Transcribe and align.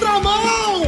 contramão! 0.00 0.82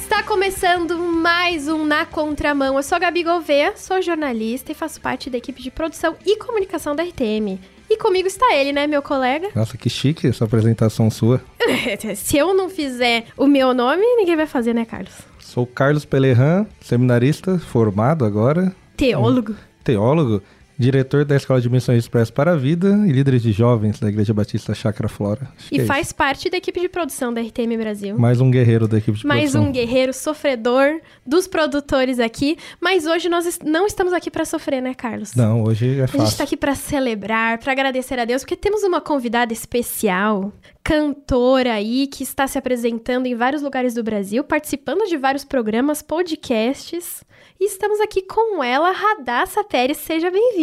Está 0.00 0.22
começando 0.22 0.96
mais 0.98 1.68
um 1.68 1.84
Na 1.84 2.06
Contramão. 2.06 2.76
Eu 2.76 2.82
sou 2.82 2.96
a 2.96 2.98
Gabi 2.98 3.24
Gouveia, 3.24 3.74
sou 3.76 4.00
jornalista 4.00 4.72
e 4.72 4.74
faço 4.74 5.02
parte 5.02 5.28
da 5.28 5.36
equipe 5.36 5.62
de 5.62 5.70
produção 5.70 6.16
e 6.24 6.38
comunicação 6.38 6.96
da 6.96 7.02
RTM. 7.02 7.60
E 7.90 7.98
comigo 7.98 8.26
está 8.26 8.54
ele, 8.54 8.72
né, 8.72 8.86
meu 8.86 9.02
colega? 9.02 9.50
Nossa, 9.54 9.76
que 9.76 9.90
chique 9.90 10.26
essa 10.26 10.46
apresentação 10.46 11.10
sua. 11.10 11.42
Se 12.16 12.38
eu 12.38 12.54
não 12.54 12.70
fizer 12.70 13.26
o 13.36 13.46
meu 13.46 13.74
nome, 13.74 14.02
ninguém 14.16 14.34
vai 14.36 14.46
fazer, 14.46 14.72
né, 14.72 14.86
Carlos? 14.86 15.12
Sou 15.40 15.66
Carlos 15.66 16.06
Pelerran, 16.06 16.64
seminarista, 16.80 17.58
formado 17.58 18.24
agora, 18.24 18.74
Teólogo. 18.96 19.54
teólogo, 19.84 20.42
diretor 20.78 21.24
da 21.24 21.36
Escola 21.36 21.60
de 21.60 21.68
Missões 21.70 21.98
Expresso 21.98 22.32
para 22.32 22.52
a 22.52 22.56
Vida 22.56 22.88
e 23.06 23.12
líder 23.12 23.38
de 23.38 23.52
jovens 23.52 24.00
da 24.00 24.08
Igreja 24.08 24.32
Batista 24.34 24.74
Chácara 24.74 25.08
Flora. 25.08 25.48
Acho 25.56 25.74
E 25.74 25.80
é 25.80 25.84
faz 25.84 26.12
parte 26.12 26.48
da 26.50 26.56
equipe 26.56 26.80
de 26.80 26.88
produção 26.88 27.32
da 27.32 27.40
RTM 27.40 27.76
Brasil. 27.76 28.10
isso. 28.14 28.20
Mais 28.20 28.40
um 28.40 28.50
guerreiro 28.50 28.88
da 28.88 28.98
equipe 28.98 29.18
de 29.18 29.26
Mais 29.26 29.50
produção. 29.52 29.68
um 29.68 29.72
guerreiro 29.72 30.12
sofredor 30.12 31.00
dos 31.26 31.46
produtores 31.46 32.18
aqui. 32.18 32.56
Mas 32.80 33.06
hoje 33.06 33.28
nós 33.28 33.58
não 33.64 33.86
estamos 33.86 34.12
aqui 34.12 34.30
para 34.30 34.44
sofrer, 34.44 34.80
né, 34.82 34.94
Carlos? 34.94 35.34
Não, 35.34 35.62
hoje 35.62 36.00
é 36.00 36.02
A 36.02 36.06
gente 36.06 36.12
tá 36.16 36.18
fácil. 36.24 36.44
aqui 36.44 36.56
pra 36.56 36.74
celebrar, 36.74 37.58
pra 37.58 37.72
agradecer 37.72 38.18
a 38.18 38.24
Deus, 38.24 38.42
porque 38.42 38.56
temos 38.56 38.82
uma 38.82 39.00
convidada 39.00 39.52
especial, 39.52 40.52
cantora 40.82 41.74
aí, 41.74 42.06
que 42.06 42.22
está 42.22 42.46
se 42.46 42.58
apresentando 42.58 43.26
em 43.26 43.34
vários 43.34 43.62
lugares 43.62 43.94
do 43.94 44.02
Brasil, 44.02 44.42
participando 44.42 45.06
de 45.08 45.16
vários 45.16 45.44
programas, 45.44 46.02
podcasts. 46.02 47.22
E 47.60 47.66
estamos 47.66 48.00
aqui 48.00 48.22
com 48.22 48.62
ela, 48.62 48.90
Radassa 48.90 49.62
Pérez. 49.62 49.98
Seja 49.98 50.30
bem-vinda. 50.30 50.61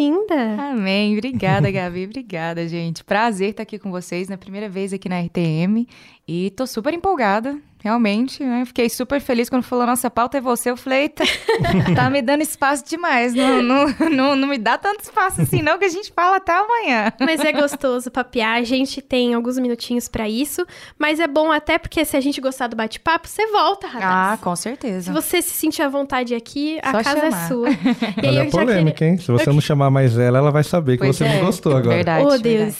Amém. 0.71 1.17
Obrigada, 1.17 1.69
Gabi. 1.71 2.05
Obrigada, 2.05 2.67
gente. 2.67 3.03
Prazer 3.03 3.51
estar 3.51 3.63
aqui 3.63 3.77
com 3.77 3.91
vocês 3.91 4.27
na 4.29 4.37
primeira 4.37 4.69
vez 4.69 4.93
aqui 4.93 5.09
na 5.09 5.19
RTM. 5.19 5.87
E 6.27 6.51
tô 6.51 6.65
super 6.65 6.93
empolgada, 6.93 7.59
realmente. 7.83 8.43
Né? 8.43 8.63
Fiquei 8.65 8.89
super 8.89 9.19
feliz 9.21 9.49
quando 9.49 9.63
falou 9.63 9.85
nossa 9.85 10.09
pauta 10.09 10.37
é 10.37 10.41
você. 10.41 10.69
Eu 10.69 10.77
falei, 10.77 11.03
eita, 11.03 11.23
tá 11.95 12.09
me 12.09 12.21
dando 12.21 12.41
espaço 12.41 12.83
demais. 12.85 13.33
Não, 13.33 13.61
não, 13.61 13.85
não, 14.11 14.35
não 14.35 14.47
me 14.47 14.57
dá 14.57 14.77
tanto 14.77 15.01
espaço 15.03 15.41
assim, 15.41 15.61
não, 15.61 15.77
que 15.77 15.85
a 15.85 15.89
gente 15.89 16.11
fala 16.13 16.37
até 16.37 16.51
amanhã. 16.53 17.11
Mas 17.19 17.39
é 17.41 17.51
gostoso 17.51 18.11
papear, 18.11 18.57
a 18.57 18.63
gente 18.63 19.01
tem 19.01 19.33
alguns 19.33 19.57
minutinhos 19.57 20.07
pra 20.07 20.27
isso. 20.27 20.65
Mas 20.97 21.19
é 21.19 21.27
bom 21.27 21.51
até 21.51 21.77
porque 21.77 22.03
se 22.05 22.15
a 22.17 22.21
gente 22.21 22.39
gostar 22.41 22.67
do 22.67 22.75
bate-papo, 22.75 23.27
você 23.27 23.47
volta, 23.47 23.87
Ah, 23.87 23.89
Radassa. 23.91 24.43
com 24.43 24.55
Se 24.55 24.63
certeza. 24.63 25.11
você 25.13 25.41
se 25.41 25.51
sentir 25.53 25.81
à 25.81 25.89
vontade 25.89 26.35
aqui, 26.35 26.79
a 26.83 26.91
Só 26.91 27.03
casa 27.03 27.25
é 27.27 27.31
chamar. 27.31 27.47
sua. 27.47 27.69
E 28.21 28.27
aí 28.27 28.37
Olha 28.37 28.37
eu 28.37 28.41
a 28.41 28.45
já 28.45 28.51
polêmica, 28.51 29.05
hein? 29.05 29.17
Se 29.17 29.31
você 29.31 29.51
não 29.51 29.61
chamar 29.61 29.89
mais 29.89 30.17
ela, 30.17 30.37
ela 30.39 30.51
vai 30.51 30.63
saber 30.63 30.93
que 30.97 31.03
Pois 31.03 31.15
você 31.15 31.23
é, 31.23 31.35
não 31.37 31.45
gostou 31.45 31.75
agora. 31.75 31.95
Verdade. 31.95 32.25
oh, 32.25 32.29
verdade. 32.31 32.43
Deus. 32.49 32.75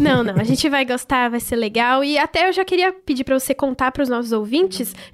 Não, 0.00 0.22
não, 0.24 0.34
a 0.36 0.44
gente 0.44 0.68
vai 0.68 0.84
gostar, 0.84 1.30
vai 1.30 1.40
ser 1.40 1.56
legal. 1.56 2.02
E 2.02 2.18
até 2.18 2.48
eu 2.48 2.52
já 2.52 2.64
queria 2.64 2.92
pedir 2.92 3.24
pra 3.24 3.38
você 3.38 3.54
contar 3.54 3.92
pros 3.92 4.08
nossos 4.08 4.32
ouvintes 4.32 4.39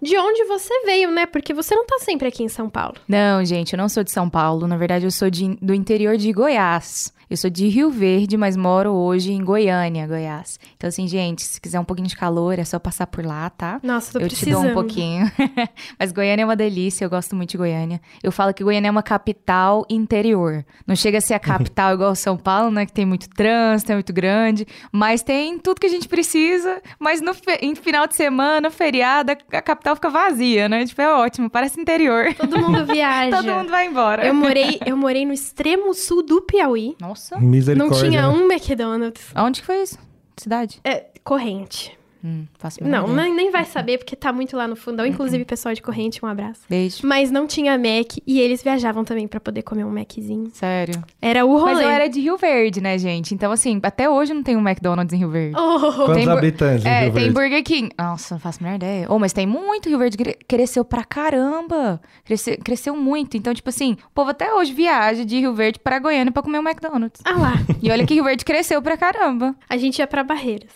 de 0.00 0.16
onde 0.18 0.44
você 0.44 0.72
veio, 0.84 1.10
né? 1.10 1.26
Porque 1.26 1.52
você 1.54 1.74
não 1.74 1.86
tá 1.86 1.98
sempre 2.00 2.28
aqui 2.28 2.42
em 2.42 2.48
São 2.48 2.68
Paulo. 2.68 2.94
Não, 3.08 3.44
gente, 3.44 3.72
eu 3.72 3.76
não 3.78 3.88
sou 3.88 4.02
de 4.04 4.10
São 4.10 4.28
Paulo. 4.28 4.66
Na 4.66 4.76
verdade, 4.76 5.04
eu 5.04 5.10
sou 5.10 5.30
de- 5.30 5.56
do 5.60 5.72
interior 5.74 6.16
de 6.16 6.32
Goiás. 6.32 7.12
Eu 7.28 7.36
sou 7.36 7.50
de 7.50 7.66
Rio 7.68 7.90
Verde, 7.90 8.36
mas 8.36 8.56
moro 8.56 8.92
hoje 8.92 9.32
em 9.32 9.42
Goiânia, 9.44 10.06
Goiás. 10.06 10.60
Então, 10.76 10.86
assim, 10.86 11.08
gente, 11.08 11.42
se 11.42 11.60
quiser 11.60 11.80
um 11.80 11.84
pouquinho 11.84 12.06
de 12.06 12.14
calor, 12.16 12.56
é 12.58 12.64
só 12.64 12.78
passar 12.78 13.06
por 13.08 13.24
lá, 13.26 13.50
tá? 13.50 13.80
Nossa, 13.82 14.12
tô 14.12 14.20
eu 14.20 14.28
te 14.28 14.36
precisando. 14.36 14.62
dou 14.62 14.70
um 14.70 14.74
pouquinho. 14.74 15.30
mas 15.98 16.12
Goiânia 16.12 16.42
é 16.42 16.44
uma 16.44 16.54
delícia, 16.54 17.04
eu 17.04 17.10
gosto 17.10 17.34
muito 17.34 17.50
de 17.50 17.56
Goiânia. 17.56 18.00
Eu 18.22 18.30
falo 18.30 18.54
que 18.54 18.62
Goiânia 18.62 18.86
é 18.88 18.90
uma 18.92 19.02
capital 19.02 19.84
interior. 19.90 20.64
Não 20.86 20.94
chega 20.94 21.18
a 21.18 21.20
ser 21.20 21.34
a 21.34 21.38
capital 21.40 21.92
igual 21.94 22.14
São 22.14 22.36
Paulo, 22.36 22.70
né? 22.70 22.86
Que 22.86 22.92
tem 22.92 23.04
muito 23.04 23.28
trânsito, 23.28 23.90
é 23.90 23.94
muito 23.96 24.12
grande. 24.12 24.64
Mas 24.92 25.20
tem 25.22 25.58
tudo 25.58 25.80
que 25.80 25.86
a 25.86 25.90
gente 25.90 26.06
precisa. 26.06 26.80
Mas 26.98 27.20
no 27.20 27.34
fe- 27.34 27.58
em 27.60 27.74
final 27.74 28.06
de 28.06 28.14
semana, 28.14 28.70
feriado, 28.70 29.32
a 29.32 29.36
a 29.56 29.62
capital 29.62 29.96
fica 29.96 30.10
vazia, 30.10 30.68
né? 30.68 30.84
Tipo, 30.86 31.02
é 31.02 31.12
ótimo, 31.12 31.50
parece 31.50 31.80
interior. 31.80 32.32
Todo 32.34 32.56
mundo 32.58 32.84
viaja. 32.86 33.36
Todo 33.36 33.52
mundo 33.52 33.68
vai 33.70 33.86
embora. 33.88 34.24
Eu 34.24 34.32
morei, 34.34 34.78
eu 34.86 34.96
morei 34.96 35.26
no 35.26 35.32
extremo 35.32 35.92
sul 35.92 36.22
do 36.22 36.40
Piauí. 36.42 36.94
Nossa. 37.00 37.15
Não 37.32 37.40
Misericórdia. 37.40 38.08
tinha 38.08 38.22
né? 38.22 38.28
um 38.28 38.50
McDonald's. 38.50 39.26
Aonde 39.34 39.60
que 39.60 39.66
foi 39.66 39.82
isso? 39.82 39.98
Cidade? 40.36 40.80
É, 40.84 41.06
corrente. 41.24 41.95
Hum, 42.24 42.44
Não, 42.82 43.06
nem, 43.14 43.34
nem 43.34 43.50
vai 43.50 43.64
saber, 43.64 43.98
porque 43.98 44.16
tá 44.16 44.32
muito 44.32 44.56
lá 44.56 44.66
no 44.66 44.74
fundão. 44.76 45.06
Inclusive, 45.06 45.44
pessoal 45.44 45.74
de 45.74 45.80
corrente, 45.82 46.24
um 46.24 46.28
abraço. 46.28 46.62
Beijo. 46.68 46.98
Mas 47.06 47.30
não 47.30 47.46
tinha 47.46 47.76
Mac 47.78 48.16
e 48.26 48.40
eles 48.40 48.62
viajavam 48.62 49.04
também 49.04 49.28
pra 49.28 49.38
poder 49.38 49.62
comer 49.62 49.84
um 49.84 49.90
Maczinho. 49.90 50.50
Sério. 50.52 51.02
Era 51.22 51.44
o 51.44 51.56
rolê. 51.58 51.74
Mas 51.74 51.80
eu 51.82 51.88
era 51.90 52.08
de 52.08 52.20
Rio 52.20 52.36
Verde, 52.36 52.80
né, 52.80 52.98
gente? 52.98 53.34
Então, 53.34 53.52
assim, 53.52 53.78
até 53.82 54.08
hoje 54.10 54.34
não 54.34 54.42
tem 54.42 54.56
um 54.56 54.60
McDonald's 54.66 55.12
em 55.14 55.18
Rio 55.18 55.30
Verde. 55.30 55.56
Oh, 55.58 55.78
Quantos 56.04 56.14
Tem 56.16 56.28
habitantes 56.28 56.84
em 56.84 56.88
É, 56.88 57.00
Rio 57.04 57.12
tem 57.12 57.22
Verde? 57.22 57.34
Burger 57.34 57.62
King. 57.62 57.90
Nossa, 57.98 58.34
não 58.34 58.40
faço 58.40 58.58
a 58.60 58.64
menor 58.64 58.76
ideia. 58.76 59.06
Oh, 59.08 59.18
mas 59.18 59.32
tem 59.32 59.46
muito. 59.46 59.88
Rio 59.88 59.98
Verde 59.98 60.16
cre- 60.16 60.38
cresceu 60.48 60.84
pra 60.84 61.04
caramba. 61.04 62.00
Cresceu, 62.24 62.56
cresceu 62.62 62.96
muito. 62.96 63.36
Então, 63.36 63.52
tipo 63.54 63.68
assim, 63.68 63.92
o 64.06 64.10
povo 64.14 64.30
até 64.30 64.52
hoje 64.52 64.72
viaja 64.72 65.24
de 65.24 65.38
Rio 65.38 65.54
Verde 65.54 65.78
pra 65.78 65.98
Goiânia 65.98 66.32
pra 66.32 66.42
comer 66.42 66.58
um 66.58 66.66
McDonald's. 66.66 67.20
ah 67.24 67.32
lá. 67.38 67.52
E 67.82 67.90
olha 67.90 68.06
que 68.06 68.14
Rio 68.14 68.24
Verde 68.24 68.44
cresceu 68.44 68.80
pra 68.82 68.96
caramba. 68.96 69.54
A 69.68 69.76
gente 69.76 69.98
ia 69.98 70.06
pra 70.06 70.24
Barreiras. 70.24 70.72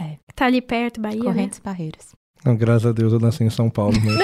É. 0.00 0.16
Tá 0.34 0.46
ali 0.46 0.60
perto, 0.60 1.00
Bahia, 1.00 1.22
Correntes 1.22 1.58
Barreiras. 1.58 2.14
Não, 2.44 2.54
graças 2.54 2.86
a 2.86 2.92
Deus 2.92 3.12
eu 3.12 3.18
nasci 3.18 3.42
em 3.42 3.50
São 3.50 3.68
Paulo 3.68 3.98
mesmo. 4.00 4.20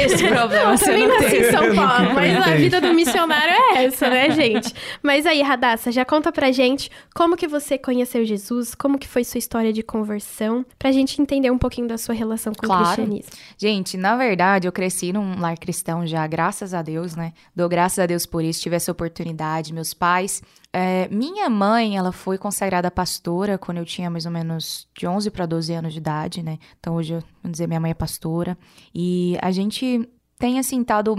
Esse 0.00 0.28
problema 0.28 0.72
Eu 0.72 0.78
você 0.78 0.84
também 0.84 1.08
não 1.08 1.14
nasci 1.16 1.30
tem. 1.30 1.40
em 1.40 1.50
São 1.50 1.74
Paulo, 1.74 2.14
mas 2.14 2.46
a 2.46 2.54
vida 2.56 2.80
do 2.80 2.94
missionário 2.94 3.52
é 3.52 3.84
essa, 3.84 4.08
né, 4.08 4.30
gente? 4.30 4.72
Mas 5.02 5.26
aí, 5.26 5.42
Radassa, 5.42 5.90
já 5.90 6.04
conta 6.04 6.30
pra 6.30 6.52
gente 6.52 6.88
como 7.14 7.36
que 7.36 7.48
você 7.48 7.76
conheceu 7.78 8.24
Jesus, 8.24 8.74
como 8.76 8.96
que 8.98 9.08
foi 9.08 9.24
sua 9.24 9.38
história 9.38 9.72
de 9.72 9.82
conversão, 9.82 10.64
pra 10.78 10.92
gente 10.92 11.20
entender 11.20 11.50
um 11.50 11.58
pouquinho 11.58 11.88
da 11.88 11.98
sua 11.98 12.14
relação 12.14 12.52
com 12.54 12.64
o 12.64 12.68
Claro. 12.68 12.84
cristianismo. 12.84 13.32
Gente, 13.58 13.96
na 13.96 14.16
verdade, 14.16 14.68
eu 14.68 14.72
cresci 14.72 15.12
num 15.12 15.40
lar 15.40 15.58
cristão 15.58 16.06
já, 16.06 16.24
graças 16.28 16.72
a 16.74 16.82
Deus, 16.82 17.16
né? 17.16 17.32
Dou 17.56 17.68
graças 17.68 17.98
a 17.98 18.06
Deus 18.06 18.24
por 18.24 18.44
isso, 18.44 18.60
tive 18.60 18.76
essa 18.76 18.92
oportunidade. 18.92 19.72
Meus 19.72 19.92
pais. 19.94 20.42
É, 20.78 21.08
minha 21.10 21.48
mãe, 21.48 21.96
ela 21.96 22.12
foi 22.12 22.36
consagrada 22.36 22.90
pastora 22.90 23.56
quando 23.56 23.78
eu 23.78 23.84
tinha 23.86 24.10
mais 24.10 24.26
ou 24.26 24.30
menos 24.30 24.86
de 24.94 25.06
11 25.06 25.30
para 25.30 25.46
12 25.46 25.72
anos 25.72 25.94
de 25.94 26.00
idade, 26.00 26.42
né? 26.42 26.58
Então 26.78 26.96
hoje, 26.96 27.14
vamos 27.42 27.52
dizer, 27.52 27.66
minha 27.66 27.80
mãe 27.80 27.92
é 27.92 27.94
pastora. 27.94 28.58
E 28.94 29.38
a 29.40 29.50
gente 29.50 30.06
tem, 30.38 30.58
assim, 30.58 30.82
estado, 30.82 31.16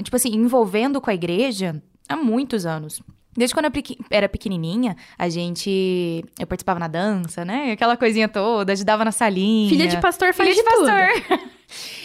tipo 0.00 0.14
assim, 0.14 0.28
envolvendo 0.28 1.00
com 1.00 1.10
a 1.10 1.14
igreja 1.14 1.82
há 2.08 2.14
muitos 2.14 2.64
anos. 2.64 3.02
Desde 3.36 3.52
quando 3.52 3.64
eu 3.64 3.72
era 4.10 4.28
pequenininha, 4.28 4.96
a 5.18 5.28
gente. 5.28 6.24
Eu 6.38 6.46
participava 6.46 6.78
na 6.78 6.86
dança, 6.86 7.44
né? 7.44 7.72
Aquela 7.72 7.96
coisinha 7.96 8.28
toda, 8.28 8.72
ajudava 8.72 9.04
na 9.04 9.10
salinha. 9.10 9.70
Filha 9.70 9.88
de 9.88 10.00
pastor 10.00 10.32
faz 10.32 10.48
Filha 10.48 10.62
de 10.62 10.70
pastor. 10.70 11.50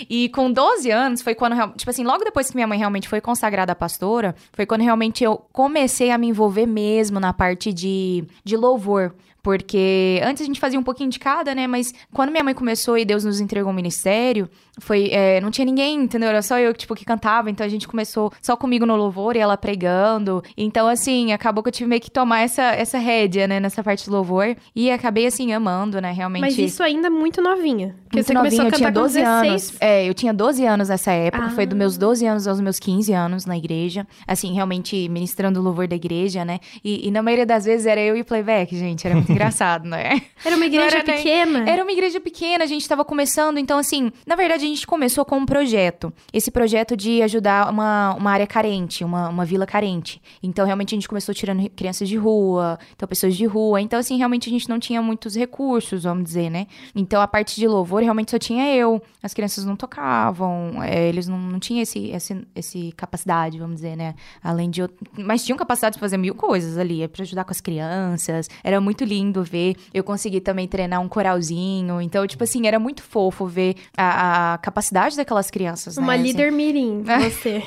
E 0.09 0.30
com 0.30 0.52
12 0.52 0.90
anos 0.92 1.22
foi 1.22 1.36
quando, 1.36 1.56
tipo 1.76 1.90
assim, 1.90 2.03
logo 2.03 2.24
depois 2.24 2.50
que 2.50 2.56
minha 2.56 2.68
mãe 2.68 2.78
realmente 2.78 3.08
foi 3.08 3.22
consagrada 3.22 3.76
pastora, 3.76 4.36
foi 4.53 4.66
quando 4.66 4.81
realmente 4.81 5.24
eu 5.24 5.38
comecei 5.52 6.12
a 6.12 6.18
me 6.18 6.28
envolver 6.28 6.66
mesmo 6.66 7.20
na 7.20 7.34
parte 7.34 7.74
de, 7.74 8.24
de 8.44 8.56
louvor. 8.58 9.14
Porque 9.46 10.20
antes 10.24 10.42
a 10.42 10.46
gente 10.48 10.59
fazia 10.59 10.80
um 10.80 10.81
pouquinho 10.81 11.08
de 11.08 11.20
cada, 11.20 11.53
né? 11.53 11.68
Mas 11.68 11.94
quando 12.12 12.31
minha 12.31 12.44
mãe 12.44 12.56
começou 12.56 12.98
e 12.98 13.06
Deus 13.06 13.24
nos 13.24 13.40
entregou 13.40 13.72
um 13.72 13.76
ministério, 13.76 14.50
foi. 14.80 15.09
é, 15.12 15.40
não 15.40 15.52
tinha 15.52 15.66
ninguém, 15.66 16.00
entendeu? 16.02 16.30
Era 16.30 16.42
só 16.42 16.58
eu, 16.58 16.74
tipo, 16.74 16.96
que 16.96 17.06
cantava. 17.06 17.47
Então 17.47 17.64
a 17.64 17.70
gente 17.70 17.88
começou 17.88 18.34
só 18.42 18.58
comigo 18.58 18.88
no 18.88 18.96
louvor 18.96 19.36
e 19.36 19.40
ela 19.40 19.56
pregando. 19.56 20.44
Então, 20.58 20.88
assim, 20.88 21.32
acabou 21.32 21.62
que 21.62 21.68
eu 21.68 21.72
tive 21.72 21.88
meio 21.88 22.02
que 22.02 22.09
tomar 22.09 22.40
essa, 22.40 22.64
essa 22.64 22.97
rédea, 22.97 23.47
né? 23.47 23.59
Nessa 23.59 23.84
parte 23.84 24.09
do 24.09 24.16
louvor. 24.16 24.56
E 24.76 24.90
acabei, 24.90 25.28
assim, 25.28 25.53
amando, 25.53 26.02
né? 26.02 26.12
Realmente. 26.12 26.42
Mas 26.42 26.58
isso 26.58 26.82
ainda 26.82 27.12
muito 27.12 27.40
novinha. 27.40 27.96
Porque 28.06 28.18
Muito 28.18 28.26
você 28.26 28.34
começou 28.34 28.64
novinha, 28.64 28.70
a 28.70 28.72
cantar 28.72 28.78
eu 28.78 28.80
tinha 28.80 28.92
12 28.92 29.20
com 29.20 29.26
16. 29.26 29.50
anos. 29.52 29.55
É, 29.80 30.06
eu 30.08 30.14
tinha 30.14 30.34
12 30.34 30.66
anos 30.66 30.90
nessa 30.90 31.12
época. 31.12 31.46
Ah. 31.46 31.50
Foi 31.52 31.66
dos 31.66 31.78
meus 31.78 31.98
12 31.98 32.26
anos 32.26 32.48
aos 32.48 32.60
meus 32.60 32.80
15 32.80 33.14
anos 33.14 33.46
na 33.46 33.58
igreja. 33.58 34.06
Assim, 34.28 34.53
realmente 34.53 35.08
ministrando 35.09 35.59
o 35.59 35.64
louvor 35.64 35.88
da 35.88 35.96
igreja, 35.96 36.44
né? 36.46 36.59
E, 36.84 37.08
e 37.08 37.12
na 37.12 37.22
maioria 37.22 37.46
das 37.46 37.66
vezes 37.66 37.85
era 37.85 38.02
eu 38.02 38.16
e 38.16 38.22
o 38.22 38.26
playback, 38.26 38.76
gente. 38.78 39.06
Era 39.06 39.16
muito 39.16 39.32
engraçado, 39.34 39.85
não 39.88 39.97
é? 39.97 40.22
Era 40.44 40.56
uma 40.56 40.66
igreja 40.66 40.97
era 40.97 41.03
nem- 41.06 41.18
pequena. 41.18 41.70
Era 41.70 41.84
uma 41.84 41.91
igreja 41.91 42.20
pequena, 42.20 42.64
a 42.64 42.68
gente 42.68 42.88
tava 42.88 43.03
começando, 43.06 43.58
então 43.58 43.78
assim, 43.78 44.12
na 44.26 44.35
verdade 44.35 44.66
a 44.66 44.68
gente 44.68 44.85
começou 44.85 45.24
com 45.26 45.38
um 45.38 45.46
projeto. 45.46 46.12
Esse 46.34 46.52
projeto 46.52 46.96
de 46.96 47.22
ajudar 47.22 47.70
uma, 47.70 48.14
uma 48.16 48.32
área 48.32 48.47
carente, 48.47 49.03
uma, 49.03 49.29
uma 49.29 49.46
vila 49.46 49.66
carente. 49.66 50.22
Então 50.41 50.66
realmente 50.66 50.94
a 50.94 50.97
gente 50.97 51.08
começou 51.08 51.34
tirando 51.34 51.70
crianças 51.72 52.08
de 52.08 52.18
rua, 52.18 52.78
então 52.96 53.08
pessoas 53.08 53.35
de 53.35 53.46
rua. 53.46 53.82
Então 53.82 54.00
assim, 54.00 54.18
realmente 54.18 54.50
a 54.50 54.52
gente 54.52 54.68
não 54.70 54.79
tinha 54.79 55.02
muitos 55.02 55.35
recursos, 55.35 56.03
vamos 56.03 56.24
dizer, 56.24 56.50
né? 56.50 56.68
Então 56.96 57.22
a 57.22 57.28
parte 57.28 57.56
de 57.56 57.68
louvor 57.68 58.02
realmente 58.02 58.32
só 58.32 58.40
tinha 58.40 58.74
eu. 58.76 59.02
As 59.22 59.34
crianças 59.34 59.45
não 59.66 59.76
tocavam, 59.76 60.82
é, 60.82 61.08
eles 61.08 61.28
não, 61.28 61.38
não 61.38 61.59
tinham 61.59 61.82
esse, 61.82 62.09
esse, 62.09 62.47
esse 62.56 62.92
capacidade, 62.97 63.59
vamos 63.59 63.76
dizer, 63.76 63.96
né? 63.96 64.16
Além 64.44 64.70
de. 64.70 64.82
Mas 65.18 65.44
tinham 65.44 65.58
capacidade 65.58 65.96
de 65.96 66.00
fazer 66.00 66.18
mil 66.18 66.34
coisas 66.34 66.78
ali, 66.78 67.03
é 67.03 67.08
pra 67.08 67.24
ajudar 67.24 67.44
com 67.44 67.52
as 67.52 67.62
crianças. 67.62 68.50
Era 68.64 68.82
muito 68.82 69.03
lindo 69.03 69.44
ver. 69.44 69.76
Eu 69.94 70.03
consegui 70.03 70.42
também 70.42 70.68
treinar 70.68 71.02
um 71.02 71.08
coralzinho. 71.08 72.02
Então, 72.02 72.26
tipo 72.26 72.44
assim, 72.44 72.68
era 72.68 72.80
muito 72.80 73.03
fofo 73.03 73.46
ver 73.46 73.76
a, 73.97 74.53
a 74.53 74.58
capacidade 74.58 75.16
daquelas 75.16 75.52
crianças, 75.52 75.98
né? 75.98 76.03
Uma 76.03 76.14
assim. 76.14 76.24
líder 76.24 76.52
mirim, 76.52 77.03
você. 77.03 77.64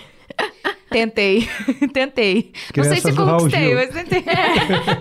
Tentei, 0.90 1.46
tentei. 1.92 2.50
Não 2.74 2.84
sei 2.84 2.96
se 2.96 3.12
Crianças 3.12 3.14
conquistei, 3.14 3.74
mas 3.74 3.90
tentei. 3.90 4.24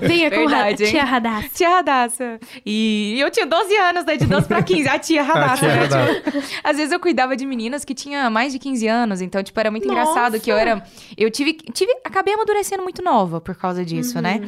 Venha 0.01 0.29
com 0.29 0.38
Verdade, 0.38 0.83
hein? 0.83 0.91
tia 0.91 1.03
Radassa. 1.06 1.50
Tia 1.53 1.69
Radassa. 1.69 2.39
E 2.65 3.18
eu 3.18 3.31
tinha 3.31 3.45
12 3.45 3.77
anos, 3.77 4.06
né? 4.06 4.18
De 4.18 4.25
12 4.25 4.47
pra 4.47 4.62
15. 4.62 4.89
A 4.89 5.00
tia 5.00 5.24
Radassa, 5.24 5.65
né? 5.65 5.74
Radassa. 5.75 6.13
Tipo, 6.21 6.44
às 6.62 6.75
vezes 6.75 6.91
eu 6.91 7.00
cuidava 7.00 7.38
de 7.38 7.45
meninas 7.45 7.85
que 7.85 7.94
tinham 7.94 8.29
mais 8.29 8.51
de 8.51 8.59
15 8.59 8.85
anos. 8.88 9.21
Então, 9.21 9.41
tipo, 9.41 9.57
era 9.57 9.71
muito 9.71 9.88
Nossa! 9.88 10.01
engraçado 10.01 10.39
que 10.41 10.51
eu 10.51 10.57
era... 10.57 10.83
Eu 11.18 11.31
tive, 11.31 11.53
tive... 11.53 11.91
Acabei 12.03 12.33
amadurecendo 12.33 12.83
muito 12.83 13.01
nova 13.01 13.39
por 13.39 13.56
causa 13.56 13.85
disso, 13.85 14.21
né? 14.21 14.41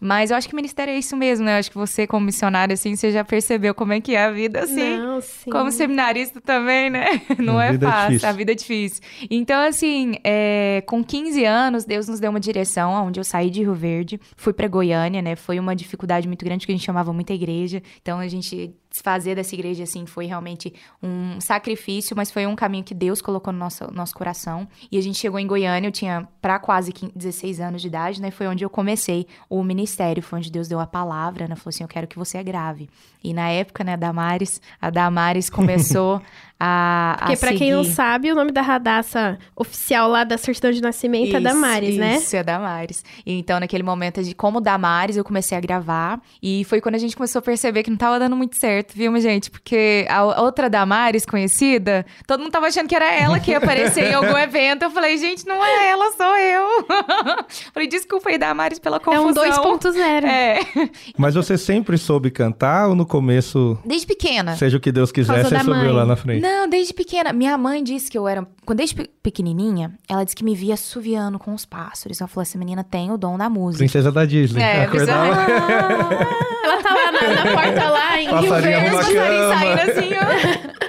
Mas 0.00 0.30
eu 0.30 0.36
acho 0.36 0.48
que 0.48 0.54
ministério 0.54 0.92
é 0.92 0.98
isso 0.98 1.16
mesmo, 1.16 1.44
né? 1.46 1.54
Eu 1.54 1.58
acho 1.60 1.70
que 1.70 1.76
você, 1.76 2.06
como 2.06 2.26
missionário, 2.26 2.74
assim, 2.74 2.94
você 2.96 3.10
já 3.10 3.24
percebeu 3.24 3.74
como 3.74 3.92
é 3.92 4.00
que 4.00 4.14
é 4.14 4.24
a 4.24 4.30
vida, 4.30 4.60
assim. 4.64 4.98
Não, 4.98 5.20
sim. 5.20 5.50
Como 5.50 5.70
seminarista 5.70 6.40
também, 6.40 6.90
né? 6.90 7.06
Não 7.38 7.58
A 7.58 7.66
é 7.66 7.74
é 7.74 7.78
fácil, 7.78 8.08
difícil. 8.10 8.28
a 8.28 8.32
vida 8.32 8.52
é 8.52 8.54
difícil. 8.54 9.02
Então, 9.30 9.60
assim, 9.66 10.14
é, 10.24 10.82
com 10.86 11.02
15 11.02 11.44
anos, 11.44 11.84
Deus 11.84 12.08
nos 12.08 12.20
deu 12.20 12.30
uma 12.30 12.40
direção, 12.40 13.06
onde 13.06 13.18
eu 13.20 13.24
saí 13.24 13.50
de 13.50 13.60
Rio 13.60 13.74
Verde, 13.74 14.20
fui 14.36 14.52
pra 14.52 14.68
Goiânia, 14.68 15.22
né? 15.22 15.36
Foi 15.36 15.58
uma 15.58 15.74
dificuldade 15.74 16.26
muito 16.28 16.44
grande, 16.44 16.60
porque 16.60 16.72
a 16.72 16.76
gente 16.76 16.84
chamava 16.86 17.12
muita 17.12 17.32
igreja. 17.32 17.82
Então, 18.02 18.18
a 18.18 18.28
gente 18.28 18.74
desfazer 18.94 19.34
dessa 19.34 19.52
igreja, 19.56 19.82
assim, 19.82 20.06
foi 20.06 20.26
realmente 20.26 20.72
um 21.02 21.40
sacrifício, 21.40 22.16
mas 22.16 22.30
foi 22.30 22.46
um 22.46 22.54
caminho 22.54 22.84
que 22.84 22.94
Deus 22.94 23.20
colocou 23.20 23.52
no 23.52 23.58
nosso, 23.58 23.92
nosso 23.92 24.14
coração. 24.14 24.68
E 24.90 24.96
a 24.96 25.02
gente 25.02 25.18
chegou 25.18 25.40
em 25.40 25.48
Goiânia, 25.48 25.88
eu 25.88 25.92
tinha 25.92 26.28
pra 26.40 26.60
quase 26.60 26.92
15, 26.92 27.12
16 27.12 27.60
anos 27.60 27.82
de 27.82 27.88
idade, 27.88 28.22
né? 28.22 28.30
Foi 28.30 28.46
onde 28.46 28.64
eu 28.64 28.70
comecei 28.70 29.26
o 29.50 29.64
ministério, 29.64 30.22
foi 30.22 30.38
onde 30.38 30.48
Deus 30.48 30.68
deu 30.68 30.78
a 30.78 30.86
palavra, 30.86 31.48
né? 31.48 31.56
Falou 31.56 31.70
assim, 31.70 31.82
eu 31.82 31.88
quero 31.88 32.06
que 32.06 32.16
você 32.16 32.40
grave. 32.44 32.88
E 33.22 33.34
na 33.34 33.48
época, 33.48 33.82
né, 33.82 33.94
a 33.94 33.96
Damares, 33.96 34.60
a 34.80 34.90
Damares 34.90 35.50
começou 35.50 36.22
a, 36.66 37.16
Porque 37.18 37.32
a 37.34 37.36
pra 37.36 37.52
quem 37.54 37.72
não 37.72 37.82
seguir- 37.84 37.94
sabe, 37.94 38.32
o 38.32 38.34
nome 38.34 38.50
da 38.52 38.62
Radassa 38.62 39.38
oficial 39.54 40.08
lá 40.08 40.24
da 40.24 40.38
certidão 40.38 40.70
de 40.70 40.80
nascimento 40.80 41.36
é 41.36 41.40
Damares, 41.40 41.96
né? 41.96 42.16
Isso, 42.16 42.34
é 42.36 42.42
Damares. 42.42 43.04
E 43.26 43.38
então, 43.38 43.60
naquele 43.60 43.82
momento 43.82 44.22
de 44.22 44.34
como 44.34 44.60
Damares, 44.60 45.16
eu 45.16 45.24
comecei 45.24 45.56
a 45.58 45.60
gravar. 45.60 46.20
E 46.42 46.64
foi 46.64 46.80
quando 46.80 46.94
a 46.94 46.98
gente 46.98 47.14
começou 47.16 47.40
a 47.40 47.42
perceber 47.42 47.82
que 47.82 47.90
não 47.90 47.96
tava 47.96 48.18
dando 48.18 48.34
muito 48.36 48.56
certo, 48.56 48.94
viu, 48.94 49.14
gente? 49.20 49.50
Porque 49.50 50.06
a 50.08 50.40
outra 50.42 50.70
Damares 50.70 51.26
conhecida, 51.26 52.06
todo 52.26 52.40
mundo 52.40 52.52
tava 52.52 52.66
achando 52.66 52.88
que 52.88 52.94
era 52.94 53.12
ela 53.12 53.38
que 53.38 53.50
ia 53.50 53.58
aparecer 53.58 54.10
em 54.10 54.14
algum 54.14 54.36
evento. 54.38 54.82
Eu 54.84 54.90
falei, 54.90 55.18
gente, 55.18 55.46
não 55.46 55.64
é 55.64 55.88
ela, 55.90 56.10
sou 56.12 56.36
eu. 56.36 56.86
falei, 57.74 57.88
desculpa 57.88 58.30
aí, 58.30 58.38
Damares, 58.38 58.78
pela 58.78 58.96
É 58.96 59.20
um 59.20 59.32
confusão. 59.34 59.78
2.0. 59.78 60.24
É. 60.24 60.58
Mas 61.16 61.34
você 61.34 61.58
sempre 61.58 61.98
soube 61.98 62.30
cantar 62.30 62.88
ou 62.88 62.94
no 62.94 63.04
começo, 63.06 63.78
Desde 63.84 64.06
pequena. 64.06 64.56
seja 64.56 64.76
o 64.76 64.80
que 64.80 64.90
Deus 64.92 65.10
quiser, 65.12 65.44
você 65.44 65.58
subiu 65.58 65.74
mãe. 65.74 65.92
lá 65.92 66.04
na 66.06 66.16
frente? 66.16 66.42
Não, 66.42 66.53
desde 66.68 66.92
pequena. 66.94 67.32
Minha 67.32 67.56
mãe 67.58 67.82
disse 67.82 68.10
que 68.10 68.16
eu 68.18 68.26
era. 68.28 68.46
Quando 68.64 68.78
desde 68.78 68.94
pe- 68.96 69.10
pequenininha, 69.22 69.92
ela 70.08 70.24
disse 70.24 70.34
que 70.36 70.44
me 70.44 70.54
via 70.54 70.74
assoviando 70.74 71.38
com 71.38 71.52
os 71.54 71.64
pássaros. 71.64 72.20
Ela 72.20 72.28
falou: 72.28 72.42
essa 72.42 72.56
menina 72.58 72.82
tem 72.84 73.10
o 73.12 73.16
dom 73.18 73.36
da 73.38 73.48
música. 73.50 73.78
Princesa 73.78 74.10
da 74.10 74.24
Disney. 74.24 74.62
É, 74.62 74.84
Acordava- 74.84 75.26
Ela 76.64 76.82
tá 76.82 76.94
lá 76.94 77.12
na, 77.12 77.44
na 77.44 77.52
porta 77.62 77.88
lá 77.90 78.20
em 78.20 78.24
Rio 78.26 78.34
Passarinho 78.48 78.80
Verde. 78.80 79.14
cama. 79.14 79.58
saindo 79.58 79.80
assim, 79.90 80.10
ó. 80.14 80.83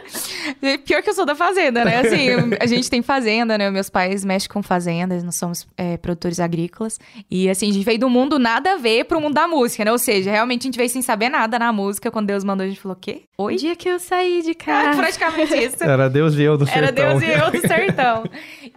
Pior 0.85 1.01
que 1.01 1.09
eu 1.09 1.13
sou 1.13 1.25
da 1.25 1.35
fazenda, 1.35 1.83
né? 1.85 1.99
Assim, 1.99 2.27
a 2.59 2.65
gente 2.65 2.89
tem 2.89 3.01
fazenda, 3.01 3.57
né? 3.57 3.69
Meus 3.69 3.89
pais 3.89 4.23
mexem 4.25 4.49
com 4.49 4.61
fazendas, 4.63 5.23
nós 5.23 5.35
somos 5.35 5.67
é, 5.77 5.97
produtores 5.97 6.39
agrícolas. 6.39 6.99
E 7.29 7.49
assim, 7.49 7.69
a 7.69 7.73
gente 7.73 7.85
veio 7.85 7.99
do 7.99 8.09
mundo 8.09 8.37
nada 8.39 8.73
a 8.73 8.77
ver 8.77 9.05
pro 9.05 9.19
mundo 9.21 9.33
da 9.33 9.47
música, 9.47 9.85
né? 9.85 9.91
Ou 9.91 9.97
seja, 9.97 10.31
realmente 10.31 10.61
a 10.61 10.65
gente 10.65 10.77
veio 10.77 10.89
sem 10.89 11.01
saber 11.01 11.29
nada 11.29 11.57
na 11.59 11.71
música. 11.71 12.09
Quando 12.11 12.27
Deus 12.27 12.43
mandou, 12.43 12.65
a 12.65 12.67
gente 12.67 12.79
falou: 12.79 12.97
quê? 12.99 13.21
O 13.37 13.43
Oi? 13.43 13.55
dia 13.55 13.75
que 13.75 13.89
eu 13.89 13.99
saí 13.99 14.41
de 14.41 14.51
Ah, 14.65 14.83
casa. 14.83 14.97
praticamente 15.01 15.55
isso. 15.55 15.83
Era 15.83 16.09
Deus 16.09 16.35
e 16.35 16.43
eu 16.43 16.57
do 16.57 16.67
Era 16.69 16.87
sertão. 16.87 17.19
Deus 17.19 17.23
e 17.23 17.39
eu 17.39 17.51
do 17.51 17.67
sertão. 17.67 18.23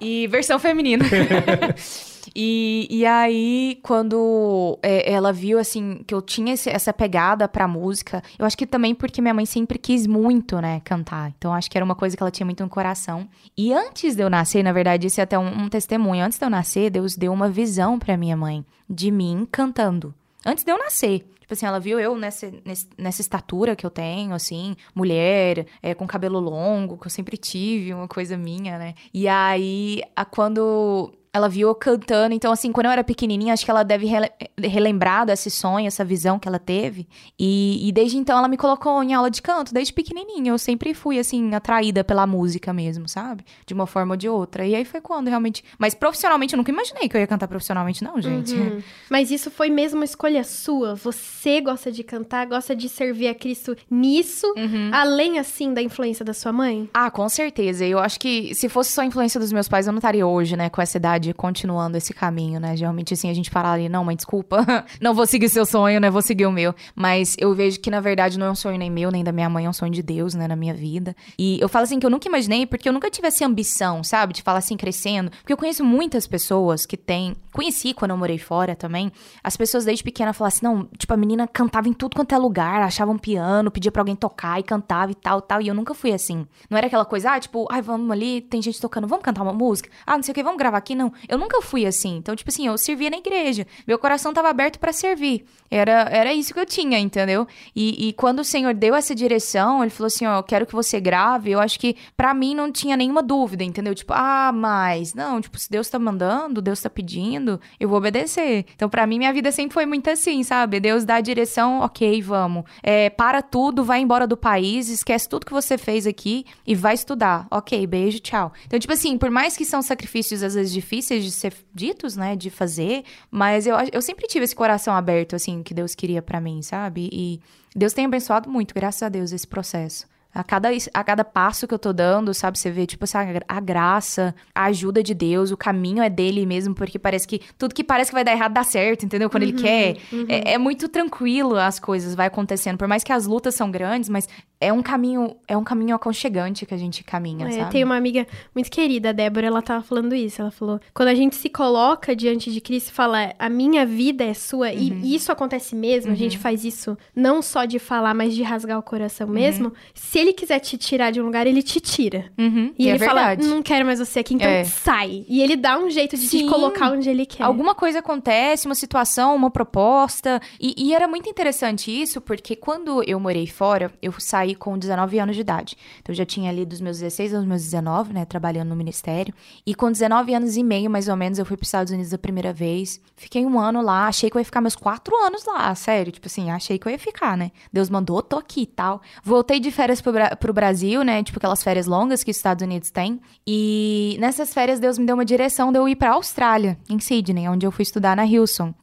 E 0.00 0.26
versão 0.26 0.58
feminina. 0.58 1.04
E, 2.34 2.86
e 2.90 3.04
aí, 3.06 3.78
quando 3.82 4.78
é, 4.82 5.10
ela 5.12 5.32
viu, 5.32 5.58
assim, 5.58 6.02
que 6.06 6.14
eu 6.14 6.20
tinha 6.22 6.54
esse- 6.54 6.70
essa 6.70 6.92
pegada 6.92 7.48
pra 7.48 7.66
música, 7.68 8.22
eu 8.38 8.44
acho 8.46 8.56
que 8.56 8.66
também 8.66 8.94
porque 8.94 9.20
minha 9.20 9.34
mãe 9.34 9.46
sempre 9.46 9.78
quis 9.78 10.06
muito, 10.06 10.60
né, 10.60 10.80
cantar. 10.84 11.32
Então, 11.36 11.52
acho 11.54 11.70
que 11.70 11.76
era 11.78 11.84
uma 11.84 11.94
coisa 11.94 12.16
que 12.16 12.22
ela 12.22 12.30
tinha 12.30 12.46
muito 12.46 12.62
no 12.62 12.70
coração. 12.70 13.28
E 13.56 13.72
antes 13.72 14.14
de 14.16 14.22
eu 14.22 14.30
nascer, 14.30 14.62
na 14.62 14.72
verdade, 14.72 15.06
isso 15.06 15.20
é 15.20 15.24
até 15.24 15.38
um, 15.38 15.64
um 15.64 15.68
testemunho. 15.68 16.24
Antes 16.24 16.38
de 16.38 16.44
eu 16.44 16.50
nascer, 16.50 16.90
Deus 16.90 17.16
deu 17.16 17.32
uma 17.32 17.48
visão 17.48 17.98
pra 17.98 18.16
minha 18.16 18.36
mãe 18.36 18.64
de 18.88 19.10
mim 19.10 19.46
cantando. 19.50 20.14
Antes 20.44 20.64
de 20.64 20.70
eu 20.70 20.78
nascer. 20.78 21.28
Tipo 21.40 21.54
assim, 21.54 21.64
ela 21.64 21.80
viu 21.80 21.98
eu 21.98 22.14
nessa, 22.14 22.52
nessa 22.98 23.22
estatura 23.22 23.74
que 23.74 23.86
eu 23.86 23.88
tenho, 23.88 24.34
assim, 24.34 24.76
mulher, 24.94 25.66
é, 25.82 25.94
com 25.94 26.06
cabelo 26.06 26.38
longo, 26.38 26.98
que 26.98 27.06
eu 27.06 27.10
sempre 27.10 27.38
tive, 27.38 27.94
uma 27.94 28.06
coisa 28.06 28.36
minha, 28.36 28.78
né? 28.78 28.94
E 29.14 29.26
aí, 29.26 30.02
a- 30.14 30.26
quando 30.26 31.10
ela 31.38 31.48
viu 31.48 31.68
eu 31.68 31.74
cantando, 31.74 32.34
então, 32.34 32.52
assim, 32.52 32.70
quando 32.72 32.86
eu 32.86 32.92
era 32.92 33.02
pequenininha, 33.04 33.52
acho 33.54 33.64
que 33.64 33.70
ela 33.70 33.82
deve 33.82 34.06
rele- 34.06 34.30
relembrar 34.60 35.24
desse 35.26 35.50
sonho, 35.50 35.86
essa 35.86 36.04
visão 36.04 36.38
que 36.38 36.46
ela 36.48 36.58
teve. 36.58 37.06
E, 37.38 37.88
e 37.88 37.92
desde 37.92 38.16
então, 38.18 38.36
ela 38.38 38.48
me 38.48 38.56
colocou 38.56 39.02
em 39.02 39.14
aula 39.14 39.30
de 39.30 39.40
canto, 39.40 39.72
desde 39.72 39.92
pequenininha. 39.92 40.50
Eu 40.52 40.58
sempre 40.58 40.92
fui, 40.94 41.18
assim, 41.18 41.54
atraída 41.54 42.02
pela 42.04 42.26
música 42.26 42.72
mesmo, 42.72 43.08
sabe? 43.08 43.44
De 43.66 43.72
uma 43.74 43.86
forma 43.86 44.14
ou 44.14 44.16
de 44.16 44.28
outra. 44.28 44.66
E 44.66 44.74
aí 44.74 44.84
foi 44.84 45.00
quando 45.00 45.28
realmente. 45.28 45.64
Mas 45.78 45.94
profissionalmente, 45.94 46.54
eu 46.54 46.58
nunca 46.58 46.70
imaginei 46.70 47.08
que 47.08 47.16
eu 47.16 47.20
ia 47.20 47.26
cantar 47.26 47.48
profissionalmente, 47.48 48.02
não, 48.02 48.20
gente. 48.20 48.54
Uhum. 48.54 48.80
Mas 49.08 49.30
isso 49.30 49.50
foi 49.50 49.70
mesmo 49.70 49.98
uma 49.98 50.04
escolha 50.04 50.42
sua? 50.44 50.94
Você 50.96 51.60
gosta 51.60 51.90
de 51.92 52.02
cantar, 52.02 52.46
gosta 52.46 52.74
de 52.74 52.88
servir 52.88 53.28
a 53.28 53.34
Cristo 53.34 53.76
nisso, 53.90 54.46
Uhum. 54.56 54.90
além, 54.92 55.38
assim, 55.38 55.72
da 55.72 55.80
influência 55.82 56.24
da 56.24 56.32
sua 56.34 56.52
mãe? 56.52 56.88
Ah, 56.92 57.10
com 57.10 57.28
certeza. 57.28 57.84
Eu 57.84 57.98
acho 57.98 58.18
que 58.18 58.54
se 58.54 58.68
fosse 58.68 58.90
só 58.92 59.02
a 59.02 59.06
influência 59.06 59.38
dos 59.38 59.52
meus 59.52 59.68
pais, 59.68 59.86
eu 59.86 59.92
não 59.92 59.98
estaria 59.98 60.26
hoje, 60.26 60.56
né, 60.56 60.68
com 60.68 60.80
essa 60.82 60.96
idade, 60.96 61.27
continuando 61.34 61.96
esse 61.96 62.12
caminho, 62.12 62.60
né? 62.60 62.76
Geralmente, 62.76 63.14
assim, 63.14 63.30
a 63.30 63.34
gente 63.34 63.50
falaria, 63.50 63.88
não, 63.88 64.04
mãe, 64.04 64.16
desculpa, 64.16 64.64
não 65.00 65.14
vou 65.14 65.26
seguir 65.26 65.48
seu 65.48 65.64
sonho, 65.66 66.00
né, 66.00 66.10
vou 66.10 66.22
seguir 66.22 66.46
o 66.46 66.52
meu. 66.52 66.74
Mas 66.94 67.36
eu 67.38 67.54
vejo 67.54 67.80
que, 67.80 67.90
na 67.90 68.00
verdade, 68.00 68.38
não 68.38 68.46
é 68.46 68.50
um 68.50 68.54
sonho 68.54 68.78
nem 68.78 68.90
meu, 68.90 69.10
nem 69.10 69.24
da 69.24 69.32
minha 69.32 69.48
mãe, 69.48 69.66
é 69.66 69.68
um 69.68 69.72
sonho 69.72 69.92
de 69.92 70.02
Deus, 70.02 70.34
né, 70.34 70.46
na 70.46 70.56
minha 70.56 70.74
vida. 70.74 71.14
E 71.38 71.58
eu 71.60 71.68
falo 71.68 71.84
assim, 71.84 71.98
que 71.98 72.06
eu 72.06 72.10
nunca 72.10 72.28
imaginei, 72.28 72.66
porque 72.66 72.88
eu 72.88 72.92
nunca 72.92 73.10
tive 73.10 73.28
essa 73.28 73.44
ambição, 73.44 74.02
sabe, 74.02 74.32
de 74.32 74.42
falar 74.42 74.58
assim, 74.58 74.76
crescendo. 74.76 75.30
Porque 75.30 75.52
eu 75.52 75.56
conheço 75.56 75.84
muitas 75.84 76.26
pessoas 76.26 76.86
que 76.86 76.96
têm, 76.96 77.34
conheci 77.52 77.94
quando 77.94 78.12
eu 78.12 78.16
morei 78.16 78.38
fora 78.38 78.74
também, 78.74 79.12
as 79.42 79.56
pessoas 79.56 79.84
desde 79.84 80.04
pequena 80.04 80.32
falavam 80.32 80.56
assim, 80.56 80.64
não, 80.64 80.88
tipo, 80.96 81.12
a 81.12 81.16
menina 81.16 81.46
cantava 81.46 81.88
em 81.88 81.92
tudo 81.92 82.16
quanto 82.16 82.34
é 82.34 82.38
lugar, 82.38 82.82
achava 82.82 83.10
um 83.10 83.18
piano, 83.18 83.70
pedia 83.70 83.92
pra 83.92 84.02
alguém 84.02 84.16
tocar 84.16 84.58
e 84.58 84.62
cantava 84.62 85.12
e 85.12 85.14
tal, 85.14 85.40
tal. 85.40 85.60
E 85.60 85.68
eu 85.68 85.74
nunca 85.74 85.94
fui 85.94 86.12
assim. 86.12 86.46
Não 86.68 86.78
era 86.78 86.86
aquela 86.86 87.04
coisa, 87.04 87.32
ah, 87.32 87.40
tipo, 87.40 87.66
ai, 87.70 87.82
vamos 87.82 88.10
ali, 88.10 88.40
tem 88.40 88.60
gente 88.62 88.80
tocando, 88.80 89.06
vamos 89.06 89.24
cantar 89.24 89.42
uma 89.42 89.52
música? 89.52 89.90
Ah, 90.06 90.16
não 90.16 90.22
sei 90.22 90.32
o 90.32 90.34
que, 90.34 90.42
vamos 90.42 90.58
gravar 90.58 90.78
aqui? 90.78 90.94
Não. 90.94 91.07
Eu 91.28 91.38
nunca 91.38 91.60
fui 91.62 91.86
assim. 91.86 92.16
Então, 92.16 92.34
tipo 92.34 92.50
assim, 92.50 92.66
eu 92.66 92.76
servia 92.78 93.10
na 93.10 93.18
igreja. 93.18 93.66
Meu 93.86 93.98
coração 93.98 94.32
tava 94.32 94.48
aberto 94.48 94.78
pra 94.78 94.92
servir. 94.92 95.44
Era, 95.70 96.08
era 96.10 96.32
isso 96.32 96.54
que 96.54 96.60
eu 96.60 96.66
tinha, 96.66 96.98
entendeu? 96.98 97.46
E, 97.76 98.08
e 98.08 98.12
quando 98.14 98.40
o 98.40 98.44
Senhor 98.44 98.72
deu 98.72 98.94
essa 98.94 99.14
direção, 99.14 99.82
ele 99.82 99.90
falou 99.90 100.06
assim, 100.06 100.26
ó, 100.26 100.38
eu 100.38 100.42
quero 100.42 100.66
que 100.66 100.72
você 100.72 100.98
grave. 100.98 101.50
Eu 101.50 101.60
acho 101.60 101.78
que 101.78 101.96
pra 102.16 102.32
mim 102.32 102.54
não 102.54 102.72
tinha 102.72 102.96
nenhuma 102.96 103.22
dúvida, 103.22 103.62
entendeu? 103.64 103.94
Tipo, 103.94 104.14
ah, 104.14 104.50
mas 104.52 105.14
não, 105.14 105.40
tipo, 105.40 105.58
se 105.58 105.70
Deus 105.70 105.88
tá 105.88 105.98
mandando, 105.98 106.62
Deus 106.62 106.80
tá 106.80 106.88
pedindo, 106.88 107.60
eu 107.78 107.88
vou 107.88 107.98
obedecer. 107.98 108.64
Então, 108.74 108.88
pra 108.88 109.06
mim, 109.06 109.18
minha 109.18 109.32
vida 109.32 109.52
sempre 109.52 109.74
foi 109.74 109.84
muito 109.84 110.08
assim, 110.08 110.42
sabe? 110.42 110.80
Deus 110.80 111.04
dá 111.04 111.16
a 111.16 111.20
direção, 111.20 111.80
ok, 111.80 112.22
vamos. 112.22 112.64
É, 112.82 113.10
para 113.10 113.42
tudo, 113.42 113.84
vai 113.84 114.00
embora 114.00 114.26
do 114.26 114.36
país, 114.36 114.88
esquece 114.88 115.28
tudo 115.28 115.46
que 115.46 115.52
você 115.52 115.76
fez 115.76 116.06
aqui 116.06 116.44
e 116.66 116.74
vai 116.74 116.94
estudar. 116.94 117.46
Ok, 117.50 117.86
beijo, 117.86 118.20
tchau. 118.20 118.52
Então, 118.66 118.78
tipo 118.78 118.92
assim, 118.92 119.18
por 119.18 119.30
mais 119.30 119.56
que 119.56 119.64
são 119.64 119.82
sacrifícios 119.82 120.42
às 120.42 120.54
vezes 120.54 120.72
difíceis 120.72 120.97
de 121.06 121.30
ser 121.30 121.54
ditos, 121.74 122.16
né, 122.16 122.36
de 122.36 122.50
fazer, 122.50 123.04
mas 123.30 123.66
eu, 123.66 123.76
eu 123.92 124.02
sempre 124.02 124.26
tive 124.26 124.44
esse 124.44 124.54
coração 124.54 124.94
aberto, 124.94 125.36
assim, 125.36 125.62
que 125.62 125.74
Deus 125.74 125.94
queria 125.94 126.22
pra 126.22 126.40
mim, 126.40 126.62
sabe? 126.62 127.08
E 127.12 127.40
Deus 127.74 127.92
tem 127.92 128.04
abençoado 128.04 128.50
muito, 128.50 128.74
graças 128.74 129.02
a 129.02 129.08
Deus, 129.08 129.32
esse 129.32 129.46
processo. 129.46 130.06
A 130.34 130.44
cada, 130.44 130.68
a 130.92 131.04
cada 131.04 131.24
passo 131.24 131.66
que 131.66 131.72
eu 131.72 131.78
tô 131.78 131.92
dando, 131.92 132.34
sabe? 132.34 132.58
Você 132.58 132.70
vê, 132.70 132.86
tipo, 132.86 133.02
essa, 133.04 133.20
a 133.48 133.60
graça, 133.60 134.34
a 134.54 134.66
ajuda 134.66 135.02
de 135.02 135.14
Deus, 135.14 135.50
o 135.50 135.56
caminho 135.56 136.02
é 136.02 136.10
dele 136.10 136.44
mesmo, 136.44 136.74
porque 136.74 136.98
parece 136.98 137.26
que 137.26 137.40
tudo 137.56 137.74
que 137.74 137.82
parece 137.82 138.10
que 138.10 138.14
vai 138.14 138.22
dar 138.22 138.32
errado 138.32 138.52
dá 138.52 138.62
certo, 138.62 139.04
entendeu? 139.04 139.30
Quando 139.30 139.44
ele 139.44 139.54
quer. 139.54 139.96
É, 140.28 140.52
é 140.52 140.58
muito 140.58 140.88
tranquilo 140.88 141.56
as 141.56 141.80
coisas, 141.80 142.14
vai 142.14 142.26
acontecendo. 142.26 142.76
Por 142.76 142.86
mais 142.86 143.02
que 143.02 143.12
as 143.12 143.26
lutas 143.26 143.54
são 143.54 143.70
grandes, 143.70 144.08
mas 144.10 144.28
é 144.60 144.72
um 144.72 144.82
caminho, 144.82 145.36
é 145.46 145.56
um 145.56 145.62
caminho 145.62 145.94
aconchegante 145.94 146.66
que 146.66 146.74
a 146.74 146.76
gente 146.78 147.04
caminha, 147.04 147.46
É, 147.46 147.50
sabe? 147.52 147.70
tem 147.72 147.84
uma 147.84 147.96
amiga 147.96 148.26
muito 148.54 148.70
querida, 148.70 149.10
a 149.10 149.12
Débora, 149.12 149.46
ela 149.46 149.62
tava 149.62 149.84
falando 149.84 150.14
isso. 150.14 150.40
Ela 150.42 150.50
falou: 150.50 150.80
quando 150.92 151.08
a 151.10 151.14
gente 151.14 151.36
se 151.36 151.48
coloca 151.48 152.14
diante 152.16 152.50
de 152.52 152.60
Cristo 152.60 152.88
e 152.88 152.92
fala, 152.92 153.32
a 153.38 153.48
minha 153.48 153.86
vida 153.86 154.24
é 154.24 154.34
sua, 154.34 154.68
Uhum. 154.70 155.00
e 155.02 155.14
isso 155.14 155.30
acontece 155.30 155.76
mesmo, 155.76 156.10
a 156.12 156.14
gente 156.16 156.36
faz 156.38 156.64
isso 156.64 156.96
não 157.14 157.40
só 157.40 157.64
de 157.64 157.78
falar, 157.78 158.14
mas 158.14 158.34
de 158.34 158.42
rasgar 158.42 158.78
o 158.78 158.82
coração 158.82 159.28
mesmo. 159.28 159.72
Se 159.94 160.18
ele 160.18 160.32
quiser 160.32 160.58
te 160.58 160.76
tirar 160.76 161.10
de 161.12 161.20
um 161.20 161.24
lugar, 161.24 161.46
ele 161.46 161.62
te 161.62 161.80
tira. 161.80 162.26
Uhum, 162.38 162.72
E, 162.78 162.88
é 162.88 162.90
ele 162.90 162.98
fala: 162.98 163.26
verdade. 163.28 163.46
não 163.46 163.62
quero 163.62 163.86
mais 163.86 163.98
você 164.00 164.20
aqui, 164.20 164.34
então 164.34 164.48
É. 164.48 164.64
sai. 164.64 165.24
E 165.28 165.40
ele 165.40 165.56
dá 165.56 165.78
um 165.78 165.88
jeito 165.88 166.16
de 166.16 166.22
te 166.28 166.38
Sim. 166.38 166.46
colocar 166.48 166.90
onde 166.92 167.08
ele 167.08 167.24
quer. 167.26 167.44
Alguma 167.44 167.74
coisa 167.74 168.00
acontece, 168.00 168.66
uma 168.66 168.74
situação, 168.74 169.36
uma 169.36 169.50
proposta. 169.50 170.40
E, 170.60 170.74
e 170.76 170.94
era 170.94 171.06
muito 171.06 171.28
interessante 171.28 171.90
isso, 171.90 172.20
porque 172.20 172.56
quando 172.56 173.02
eu 173.04 173.18
morei 173.20 173.46
fora, 173.46 173.92
eu 174.02 174.12
saí 174.18 174.47
com 174.54 174.78
19 174.78 175.18
anos 175.18 175.34
de 175.34 175.40
idade. 175.40 175.76
Então, 176.00 176.12
eu 176.12 176.16
já 176.16 176.24
tinha 176.24 176.50
ali 176.50 176.64
dos 176.64 176.80
meus 176.80 176.98
16 176.98 177.34
aos 177.34 177.44
meus 177.44 177.62
19, 177.62 178.12
né, 178.12 178.24
trabalhando 178.24 178.68
no 178.68 178.76
ministério. 178.76 179.34
E 179.66 179.74
com 179.74 179.90
19 179.90 180.34
anos 180.34 180.56
e 180.56 180.62
meio, 180.62 180.90
mais 180.90 181.08
ou 181.08 181.16
menos, 181.16 181.38
eu 181.38 181.44
fui 181.44 181.56
para 181.56 181.64
os 181.64 181.68
Estados 181.68 181.92
Unidos 181.92 182.12
a 182.12 182.18
primeira 182.18 182.52
vez. 182.52 183.00
Fiquei 183.16 183.44
um 183.44 183.58
ano 183.58 183.80
lá, 183.82 184.06
achei 184.06 184.30
que 184.30 184.36
eu 184.36 184.40
ia 184.40 184.44
ficar 184.44 184.60
meus 184.60 184.76
quatro 184.76 185.14
anos 185.16 185.44
lá, 185.44 185.74
sério. 185.74 186.12
Tipo 186.12 186.26
assim, 186.26 186.50
achei 186.50 186.78
que 186.78 186.86
eu 186.86 186.92
ia 186.92 186.98
ficar, 186.98 187.36
né? 187.36 187.50
Deus 187.72 187.90
mandou, 187.90 188.22
tô 188.22 188.36
aqui 188.36 188.62
e 188.62 188.66
tal. 188.66 189.00
Voltei 189.22 189.60
de 189.60 189.70
férias 189.70 190.00
pro, 190.00 190.12
pro 190.38 190.52
Brasil, 190.52 191.02
né? 191.02 191.22
Tipo 191.22 191.38
aquelas 191.38 191.62
férias 191.62 191.86
longas 191.86 192.22
que 192.24 192.30
os 192.30 192.36
Estados 192.36 192.62
Unidos 192.62 192.90
têm. 192.90 193.20
E 193.46 194.16
nessas 194.20 194.52
férias, 194.52 194.80
Deus 194.80 194.98
me 194.98 195.06
deu 195.06 195.14
uma 195.14 195.24
direção 195.24 195.72
de 195.72 195.78
eu 195.78 195.88
ir 195.88 195.96
pra 195.96 196.12
Austrália, 196.12 196.78
em 196.88 196.98
Sydney, 196.98 197.48
onde 197.48 197.66
eu 197.66 197.72
fui 197.72 197.82
estudar 197.82 198.16
na 198.16 198.26
Hilson 198.26 198.74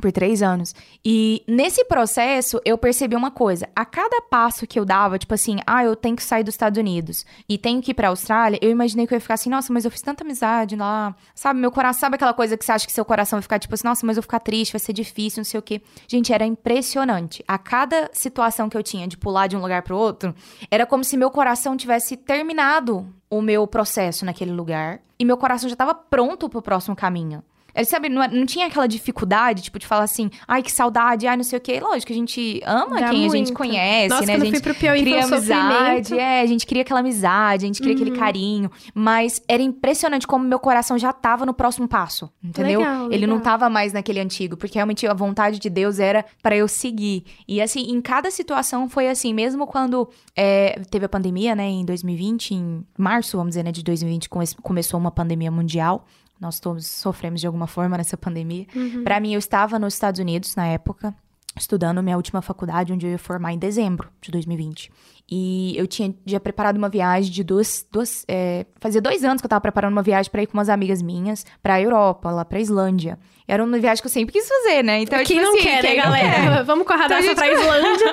por 0.00 0.10
três 0.10 0.42
anos. 0.42 0.74
E 1.04 1.42
nesse 1.46 1.84
processo, 1.84 2.60
eu 2.64 2.78
percebi 2.78 3.14
uma 3.14 3.30
coisa. 3.30 3.68
A 3.74 3.84
cada 3.84 4.22
passo 4.22 4.66
que 4.66 4.78
eu 4.78 4.84
dava, 4.84 5.18
tipo 5.18 5.34
assim, 5.34 5.58
ah, 5.66 5.84
eu 5.84 5.94
tenho 5.94 6.16
que 6.16 6.22
sair 6.22 6.42
dos 6.42 6.54
Estados 6.54 6.78
Unidos 6.78 7.26
e 7.48 7.58
tenho 7.58 7.82
que 7.82 7.90
ir 7.90 7.94
pra 7.94 8.08
Austrália, 8.08 8.58
eu 8.62 8.70
imaginei 8.70 9.06
que 9.06 9.12
eu 9.12 9.16
ia 9.16 9.20
ficar 9.20 9.34
assim, 9.34 9.50
nossa, 9.50 9.72
mas 9.72 9.84
eu 9.84 9.90
fiz 9.90 10.00
tanta 10.00 10.24
amizade 10.24 10.76
lá. 10.76 11.14
Sabe, 11.34 11.60
meu 11.60 11.70
coração, 11.70 12.00
sabe 12.00 12.16
aquela 12.16 12.34
coisa 12.34 12.56
que 12.56 12.64
você 12.64 12.72
acha 12.72 12.86
que 12.86 12.92
seu 12.92 13.04
coração 13.04 13.36
vai 13.36 13.42
ficar 13.42 13.58
tipo 13.58 13.74
assim, 13.74 13.86
nossa, 13.86 14.06
mas 14.06 14.16
eu 14.16 14.22
vou 14.22 14.26
ficar 14.26 14.40
triste, 14.40 14.72
vai 14.72 14.80
ser 14.80 14.92
difícil, 14.92 15.40
não 15.40 15.44
sei 15.44 15.60
o 15.60 15.62
quê. 15.62 15.82
Gente, 16.08 16.32
era 16.32 16.44
impressionante. 16.44 17.44
A 17.46 17.58
cada 17.58 18.10
situação 18.12 18.68
que 18.68 18.76
eu 18.76 18.82
tinha 18.82 19.06
de 19.06 19.16
pular 19.16 19.46
de 19.46 19.56
um 19.56 19.60
lugar 19.60 19.82
pro 19.82 19.96
outro, 19.96 20.34
era 20.70 20.86
como 20.86 21.04
se 21.04 21.16
meu 21.16 21.30
coração 21.30 21.76
tivesse 21.76 22.16
terminado 22.16 23.06
o 23.28 23.40
meu 23.40 23.66
processo 23.66 24.24
naquele 24.24 24.52
lugar 24.52 25.00
e 25.18 25.24
meu 25.24 25.36
coração 25.36 25.68
já 25.68 25.74
estava 25.74 25.94
pronto 25.94 26.48
pro 26.48 26.60
próximo 26.60 26.96
caminho. 26.96 27.42
Ele, 27.74 27.84
sabe, 27.86 28.08
não, 28.08 28.26
não, 28.28 28.44
tinha 28.46 28.66
aquela 28.66 28.86
dificuldade, 28.86 29.62
tipo, 29.62 29.78
de 29.78 29.86
falar 29.86 30.04
assim, 30.04 30.30
ai, 30.46 30.62
que 30.62 30.70
saudade, 30.70 31.26
ai, 31.26 31.36
não 31.36 31.44
sei 31.44 31.58
o 31.58 31.60
quê. 31.62 31.80
Lógico, 31.80 32.12
a 32.12 32.14
gente 32.14 32.60
ama 32.66 33.00
Dá 33.00 33.08
quem 33.10 33.20
muito. 33.20 33.32
a 33.34 33.36
gente 33.38 33.52
conhece, 33.52 34.08
Nossa, 34.08 34.26
né? 34.26 34.34
A 34.34 34.38
gente 34.38 34.50
fui 34.50 34.60
pro 34.60 34.74
Piauí, 34.74 35.00
cria 35.00 35.24
amizade, 35.24 36.18
é, 36.18 36.40
a 36.40 36.46
gente 36.46 36.66
cria 36.66 36.82
aquela 36.82 37.00
amizade, 37.00 37.64
a 37.64 37.66
gente 37.66 37.80
cria 37.80 37.94
aquele 37.94 38.10
Uhum. 38.10 38.16
carinho. 38.18 38.70
Mas 38.94 39.42
era 39.48 39.62
impressionante 39.62 40.26
como 40.26 40.44
meu 40.44 40.58
coração 40.58 40.98
já 40.98 41.12
tava 41.12 41.46
no 41.46 41.54
próximo 41.54 41.88
passo, 41.88 42.30
entendeu? 42.42 42.80
Legal, 42.80 43.12
Ele 43.12 43.26
não 43.26 43.36
legal. 43.36 43.52
tava 43.52 43.70
mais 43.70 43.92
naquele 43.92 44.20
antigo, 44.20 44.56
porque 44.56 44.74
realmente 44.78 45.06
a 45.06 45.14
vontade 45.14 45.58
de 45.58 45.70
Deus 45.70 45.98
era 45.98 46.24
pra 46.42 46.56
eu 46.56 46.68
seguir. 46.68 47.24
E 47.48 47.60
assim, 47.60 47.90
em 47.90 48.00
cada 48.00 48.30
situação 48.30 48.88
foi 48.88 49.08
assim, 49.08 49.32
mesmo 49.32 49.66
quando 49.66 50.08
é, 50.36 50.80
teve 50.90 51.06
a 51.06 51.08
pandemia, 51.08 51.54
né, 51.54 51.64
em 51.68 51.84
2020, 51.84 52.52
em 52.54 52.84
março, 52.98 53.36
vamos 53.36 53.50
dizer, 53.52 53.62
né, 53.64 53.72
de 53.72 53.82
2020, 53.82 54.28
come- 54.28 54.44
começou 54.62 54.98
uma 55.00 55.10
pandemia 55.10 55.50
mundial. 55.50 56.04
Nós 56.42 56.58
todos 56.58 56.88
sofremos 56.88 57.40
de 57.40 57.46
alguma 57.46 57.68
forma 57.68 57.96
nessa 57.96 58.16
pandemia. 58.16 58.66
Uhum. 58.74 59.04
Pra 59.04 59.20
mim, 59.20 59.32
eu 59.32 59.38
estava 59.38 59.78
nos 59.78 59.94
Estados 59.94 60.18
Unidos 60.18 60.56
na 60.56 60.66
época, 60.66 61.14
estudando 61.58 62.02
minha 62.02 62.16
última 62.16 62.40
faculdade, 62.42 62.92
onde 62.92 63.06
eu 63.06 63.10
ia 63.12 63.18
formar 63.18 63.52
em 63.52 63.58
dezembro 63.58 64.08
de 64.20 64.30
2020. 64.30 64.90
E 65.30 65.74
eu 65.78 65.86
tinha 65.86 66.14
já 66.26 66.38
preparado 66.40 66.76
uma 66.76 66.88
viagem 66.88 67.30
de 67.30 67.42
duas. 67.44 67.86
duas 67.90 68.24
é, 68.28 68.66
fazia 68.80 69.00
dois 69.00 69.24
anos 69.24 69.40
que 69.40 69.46
eu 69.46 69.48
tava 69.48 69.60
preparando 69.60 69.92
uma 69.92 70.02
viagem 70.02 70.30
pra 70.30 70.42
ir 70.42 70.46
com 70.46 70.54
umas 70.58 70.68
amigas 70.68 71.00
minhas 71.00 71.46
pra 71.62 71.80
Europa, 71.80 72.30
lá 72.30 72.44
pra 72.44 72.60
Islândia. 72.60 73.18
Era 73.48 73.62
uma 73.64 73.78
viagem 73.78 74.02
que 74.02 74.06
eu 74.06 74.10
sempre 74.10 74.32
quis 74.32 74.46
fazer, 74.46 74.82
né? 74.82 75.00
Então, 75.00 75.18
quem 75.24 75.38
tipo 75.38 75.42
não 75.42 75.54
assim, 75.54 75.62
quer, 75.62 75.82
né, 75.82 75.88
quem 75.88 75.96
não 75.96 76.04
galera? 76.04 76.28
quer? 76.56 76.64
Vamos 76.64 76.86
com 76.86 76.92
a 76.92 76.96
Então, 76.96 77.08
radassa 77.08 77.22
gente- 77.28 77.34
pra 77.36 77.48
Islândia. 77.52 78.12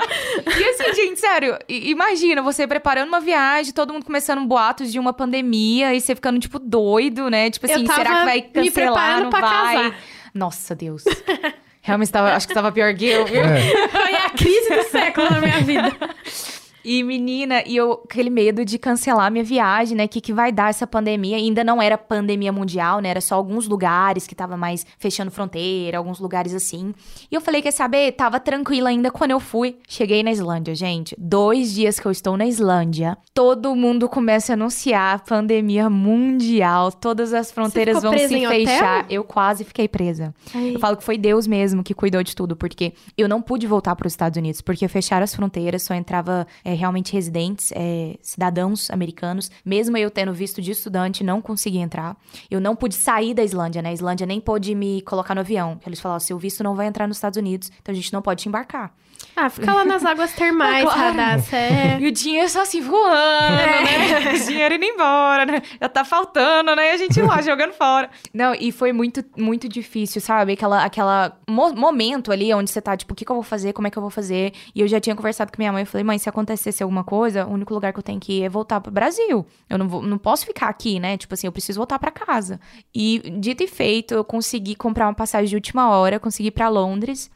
E 0.60 0.64
assim, 0.70 0.94
gente, 0.94 1.20
sério, 1.20 1.58
imagina 1.68 2.42
você 2.42 2.66
preparando 2.68 3.10
uma 3.10 3.20
viagem, 3.20 3.74
todo 3.74 3.92
mundo 3.94 4.06
começando 4.06 4.46
boatos 4.48 4.92
de 4.92 5.00
uma 5.00 5.12
pandemia 5.12 5.94
e 5.94 6.00
você 6.02 6.16
ficando, 6.16 6.40
tipo, 6.40 6.58
doido, 6.60 7.30
né? 7.30 7.50
Tipo 7.50 7.66
assim, 7.66 7.86
será 7.86 8.20
que 8.20 8.26
vai 8.26 8.36
me 8.38 8.42
cancelar? 8.44 8.72
preparando 8.72 9.24
Não 9.24 9.30
pra 9.30 9.42
vai? 9.42 9.76
casar. 9.76 10.00
Nossa, 10.34 10.76
Deus. 10.76 11.04
Realmente 11.82 12.12
tava, 12.12 12.34
acho 12.34 12.48
que 12.48 12.54
tava 12.54 12.72
pior 12.72 12.94
que 12.94 13.06
eu, 13.06 13.26
viu? 13.26 13.42
Foi 13.90 14.16
a 14.16 14.30
crise 14.32 14.70
do 14.70 14.84
século 14.90 15.30
na 15.30 15.40
minha 15.40 15.62
vida. 15.62 15.92
E 16.84 17.04
menina, 17.04 17.64
e 17.66 17.76
eu 17.76 18.02
aquele 18.06 18.30
medo 18.30 18.64
de 18.64 18.78
cancelar 18.78 19.32
minha 19.32 19.44
viagem, 19.44 19.98
né? 19.98 20.08
Que 20.08 20.22
que 20.22 20.34
vai 20.34 20.52
dar 20.52 20.70
essa 20.70 20.88
pandemia? 20.88 21.38
Ainda 21.38 21.64
não 21.64 21.82
era 21.82 21.98
pandemia 21.98 22.52
mundial, 22.52 23.00
né? 23.00 23.10
Era 23.10 23.22
só 23.22 23.36
alguns 23.36 23.68
lugares 23.68 24.26
que 24.26 24.36
tava 24.36 24.56
mais 24.56 24.86
fechando 24.98 25.32
fronteira, 25.32 25.98
alguns 25.98 26.20
lugares 26.20 26.54
assim. 26.54 26.94
E 27.30 27.36
eu 27.36 27.42
falei, 27.42 27.62
quer 27.62 27.72
saber? 27.72 28.12
Tava 28.14 28.40
tranquila 28.40 28.90
ainda 28.90 29.12
quando 29.12 29.32
eu 29.32 29.40
fui. 29.40 29.78
Cheguei 29.88 30.24
na 30.24 30.32
Islândia, 30.32 30.74
gente. 30.74 31.16
Dois 31.18 31.74
dias 31.74 32.00
que 32.00 32.06
eu 32.06 32.12
estou 32.12 32.38
na 32.38 32.46
Islândia, 32.46 33.18
todo 33.34 33.76
mundo 33.76 34.08
começa 34.08 34.54
a 34.54 34.56
anunciar 34.56 35.24
pandemia 35.26 35.90
mundial. 35.90 36.92
Todas 36.92 37.34
as 37.34 37.52
fronteiras 37.52 38.02
vão 38.02 38.18
se 38.18 38.36
em 38.36 38.48
hotel? 38.48 38.60
fechar. 38.66 39.06
Eu 39.10 39.24
quase 39.24 39.64
fiquei 39.64 39.88
presa. 39.88 40.34
Eu 40.54 40.80
falo 40.80 40.98
que 40.98 41.04
foi 41.04 41.18
Deus 41.18 41.48
mesmo 41.48 41.84
que 41.84 41.94
cuidou 41.94 42.24
de 42.24 42.36
tudo, 42.36 42.56
porque 42.56 42.94
eu 43.18 43.28
não 43.28 43.42
pude 43.42 43.68
voltar 43.68 43.96
para 43.96 44.08
os 44.08 44.14
Estados 44.14 44.38
Unidos, 44.38 44.62
porque 44.62 44.88
fecharam 44.88 45.24
as 45.24 45.36
fronteiras, 45.36 45.84
só 45.84 45.94
entrava 45.94 46.48
é, 46.70 46.74
realmente 46.76 47.12
residentes, 47.14 47.72
é, 47.76 48.16
cidadãos 48.22 48.92
americanos. 48.92 49.50
Mesmo 49.66 49.98
eu 49.98 50.12
tendo 50.12 50.32
visto 50.32 50.62
de 50.62 50.70
estudante, 50.70 51.24
não 51.24 51.42
consegui 51.42 51.80
entrar. 51.80 52.16
Eu 52.50 52.62
não 52.62 52.76
pude 52.76 52.94
sair 52.94 53.34
da 53.34 53.44
Islândia, 53.44 53.82
né? 53.82 53.90
A 53.90 53.94
Islândia 53.94 54.28
nem 54.28 54.40
pôde 54.40 54.76
me 54.76 55.02
colocar 55.02 55.34
no 55.34 55.42
avião. 55.42 55.80
Eles 55.86 56.00
falaram, 56.00 56.20
seu 56.20 56.38
visto 56.38 56.64
não 56.64 56.76
vai 56.76 56.86
entrar 56.86 57.08
nos 57.08 57.18
Estados 57.18 57.38
Unidos, 57.38 57.72
então 57.82 57.92
a 57.92 57.96
gente 57.96 58.14
não 58.14 58.22
pode 58.22 58.44
te 58.44 58.50
embarcar. 58.50 58.94
Ah, 59.36 59.50
fica 59.50 59.74
lá 59.74 59.86
nas 59.86 60.04
águas 60.06 60.34
termais, 60.34 60.84
Claro. 60.84 61.00
radassa. 61.00 61.56
É. 61.56 61.98
E 62.00 62.08
o 62.08 62.12
dinheiro 62.12 62.50
só 62.50 62.62
assim 62.64 62.82
voando, 62.82 63.56
né? 63.56 64.34
O 64.36 64.46
dinheiro 64.48 64.76
indo 64.76 64.84
embora, 64.86 65.46
né? 65.46 65.62
Já 65.82 65.88
tá 65.90 66.04
faltando, 66.04 66.76
né? 66.76 66.92
E 66.92 66.92
a 66.92 66.98
gente 66.98 67.22
lá 67.22 67.40
jogando 67.42 67.72
fora. 67.74 68.10
Não, 68.34 68.54
e 68.54 68.72
foi 68.72 68.92
muito, 68.92 69.24
muito 69.38 69.70
difícil, 69.70 70.20
sabe? 70.20 70.54
Aquela, 70.54 70.84
aquela 70.84 71.38
mo- 71.48 71.74
momento 71.74 72.32
ali 72.32 72.54
onde 72.54 72.70
você 72.70 72.82
tá, 72.82 72.98
tipo, 72.98 73.14
o 73.14 73.16
que, 73.16 73.24
que 73.24 73.32
eu 73.32 73.36
vou 73.36 73.44
fazer? 73.44 73.72
Como 73.74 73.88
é 73.88 73.92
que 73.92 73.98
eu 73.98 74.02
vou 74.02 74.10
fazer? 74.12 74.54
E 74.76 74.82
eu 74.82 74.88
já 74.88 75.00
tinha 75.00 75.16
conversado 75.16 75.52
com 75.52 75.58
minha 75.58 75.72
mãe. 75.72 75.84
Eu 75.84 75.88
falei, 75.88 76.04
mãe, 76.04 76.18
se 76.18 76.28
acontecesse 76.28 76.84
alguma 76.84 77.04
coisa, 77.04 77.46
o 77.46 77.52
único 77.54 77.74
lugar 77.74 77.94
que 77.94 78.00
eu 78.00 78.04
tenho 78.04 78.20
que 78.20 78.40
ir 78.40 78.44
é 78.44 78.50
voltar 78.50 78.82
pro 78.82 78.92
Brasil. 78.92 79.46
Eu 79.70 79.78
não, 79.78 79.88
vou, 79.88 80.02
não 80.02 80.18
posso 80.18 80.46
ficar 80.46 80.68
aqui, 80.68 81.00
né? 81.00 81.18
Tipo 81.18 81.34
assim, 81.34 81.48
eu 81.48 81.52
preciso 81.54 81.78
voltar 81.80 81.98
pra 81.98 82.12
casa. 82.12 82.60
E 82.94 83.22
dito 83.40 83.64
e 83.64 83.68
feito, 83.68 84.14
eu 84.14 84.24
consegui 84.24 84.76
comprar 84.76 85.08
uma 85.08 85.14
passagem 85.14 85.48
de 85.48 85.56
última 85.56 85.90
hora, 85.90 86.20
consegui 86.20 86.50
ir 86.50 86.52
pra 86.52 86.68
Londres. 86.68 87.30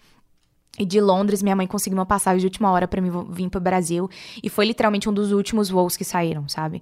E 0.79 0.85
de 0.85 0.99
Londres, 0.99 1.43
minha 1.43 1.55
mãe 1.55 1.67
conseguiu 1.67 1.99
uma 1.99 2.05
passagem 2.05 2.39
de 2.39 2.47
última 2.47 2.71
hora 2.71 2.87
pra 2.87 2.99
mim 2.99 3.11
vir 3.29 3.47
pro 3.47 3.61
Brasil. 3.61 4.09
E 4.41 4.49
foi 4.49 4.65
literalmente 4.65 5.07
um 5.07 5.13
dos 5.13 5.31
últimos 5.31 5.69
voos 5.69 5.95
que 5.95 6.03
saíram, 6.03 6.49
sabe? 6.49 6.81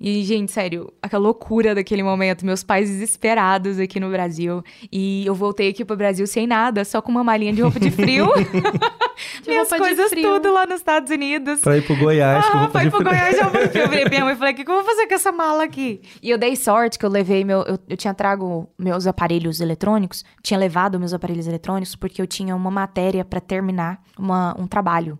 E, 0.00 0.22
gente, 0.22 0.52
sério, 0.52 0.92
aquela 1.02 1.24
loucura 1.24 1.74
daquele 1.74 2.04
momento. 2.04 2.46
Meus 2.46 2.62
pais 2.62 2.88
desesperados 2.88 3.80
aqui 3.80 3.98
no 3.98 4.10
Brasil. 4.10 4.62
E 4.92 5.26
eu 5.26 5.34
voltei 5.34 5.70
aqui 5.70 5.84
pro 5.84 5.96
Brasil 5.96 6.24
sem 6.24 6.46
nada, 6.46 6.84
só 6.84 7.02
com 7.02 7.10
uma 7.10 7.24
malinha 7.24 7.52
de 7.52 7.62
roupa 7.62 7.80
de 7.80 7.90
frio. 7.90 8.28
Minhas 9.46 9.68
coisas 9.68 10.10
tudo 10.10 10.52
lá 10.52 10.66
nos 10.66 10.76
Estados 10.76 11.10
Unidos. 11.10 11.60
Pra 11.60 11.76
ir 11.76 11.82
pro 11.82 11.96
Goiás, 11.96 12.44
Ah, 12.46 12.66
vai 12.66 12.84
de 12.84 12.90
pro. 12.90 13.02
Goiás 13.04 13.36
já 13.36 13.48
vou 13.48 13.60
Eu 13.60 13.88
virei 13.88 14.00
pra 14.02 14.10
minha 14.10 14.24
mãe 14.24 14.34
e 14.34 14.36
falei, 14.36 14.52
o 14.52 14.56
que, 14.56 14.64
que 14.64 14.70
eu 14.70 14.74
vou 14.74 14.84
fazer 14.84 15.06
com 15.06 15.14
essa 15.14 15.32
mala 15.32 15.64
aqui? 15.64 16.00
E 16.22 16.30
eu 16.30 16.38
dei 16.38 16.56
sorte 16.56 16.98
que 16.98 17.04
eu 17.06 17.10
levei 17.10 17.44
meu... 17.44 17.60
Eu, 17.62 17.78
eu 17.88 17.96
tinha 17.96 18.14
trago 18.14 18.68
meus 18.78 19.06
aparelhos 19.06 19.60
eletrônicos, 19.60 20.24
tinha 20.42 20.58
levado 20.58 20.98
meus 20.98 21.12
aparelhos 21.12 21.46
eletrônicos 21.46 21.94
porque 21.96 22.20
eu 22.20 22.26
tinha 22.26 22.54
uma 22.54 22.70
matéria 22.70 23.24
pra 23.24 23.40
terminar 23.40 24.00
uma, 24.18 24.54
um 24.58 24.66
trabalho. 24.66 25.18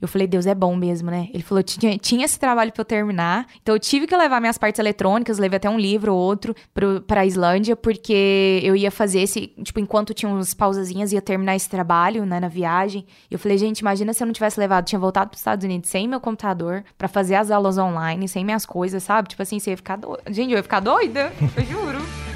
Eu 0.00 0.08
falei, 0.08 0.26
Deus 0.26 0.46
é 0.46 0.54
bom 0.54 0.74
mesmo, 0.76 1.10
né? 1.10 1.28
Ele 1.32 1.42
falou, 1.42 1.62
tinha, 1.62 1.96
tinha 1.98 2.24
esse 2.24 2.38
trabalho 2.38 2.72
pra 2.72 2.80
eu 2.80 2.84
terminar. 2.84 3.46
Então 3.62 3.74
eu 3.74 3.78
tive 3.78 4.06
que 4.06 4.16
levar 4.16 4.40
minhas 4.40 4.58
partes 4.58 4.78
eletrônicas, 4.78 5.38
levei 5.38 5.56
até 5.56 5.68
um 5.68 5.78
livro 5.78 6.14
ou 6.14 6.20
outro 6.20 6.54
pro, 6.72 7.00
pra 7.02 7.26
Islândia, 7.26 7.76
porque 7.76 8.60
eu 8.62 8.74
ia 8.76 8.90
fazer 8.90 9.20
esse, 9.20 9.48
tipo, 9.62 9.80
enquanto 9.80 10.14
tinha 10.14 10.30
uns 10.30 10.54
pausazinhas, 10.54 11.12
ia 11.12 11.22
terminar 11.22 11.56
esse 11.56 11.68
trabalho, 11.68 12.24
né, 12.24 12.40
na 12.40 12.48
viagem. 12.48 13.04
E 13.30 13.34
eu 13.34 13.38
falei, 13.38 13.58
gente, 13.58 13.80
imagina 13.80 14.12
se 14.12 14.22
eu 14.22 14.26
não 14.26 14.32
tivesse 14.32 14.58
levado, 14.58 14.84
tinha 14.84 14.98
voltado 14.98 15.30
pros 15.30 15.40
Estados 15.40 15.64
Unidos 15.64 15.90
sem 15.90 16.08
meu 16.08 16.20
computador, 16.20 16.84
pra 16.96 17.08
fazer 17.08 17.34
as 17.34 17.50
aulas 17.50 17.78
online, 17.78 18.28
sem 18.28 18.44
minhas 18.44 18.66
coisas, 18.66 19.02
sabe? 19.02 19.28
Tipo 19.28 19.42
assim, 19.42 19.58
você 19.58 19.70
ia 19.70 19.76
ficar 19.76 19.96
doida. 19.96 20.22
Gente, 20.30 20.52
eu 20.52 20.56
ia 20.56 20.62
ficar 20.62 20.80
doida, 20.80 21.32
eu 21.56 21.64
juro. 21.64 22.29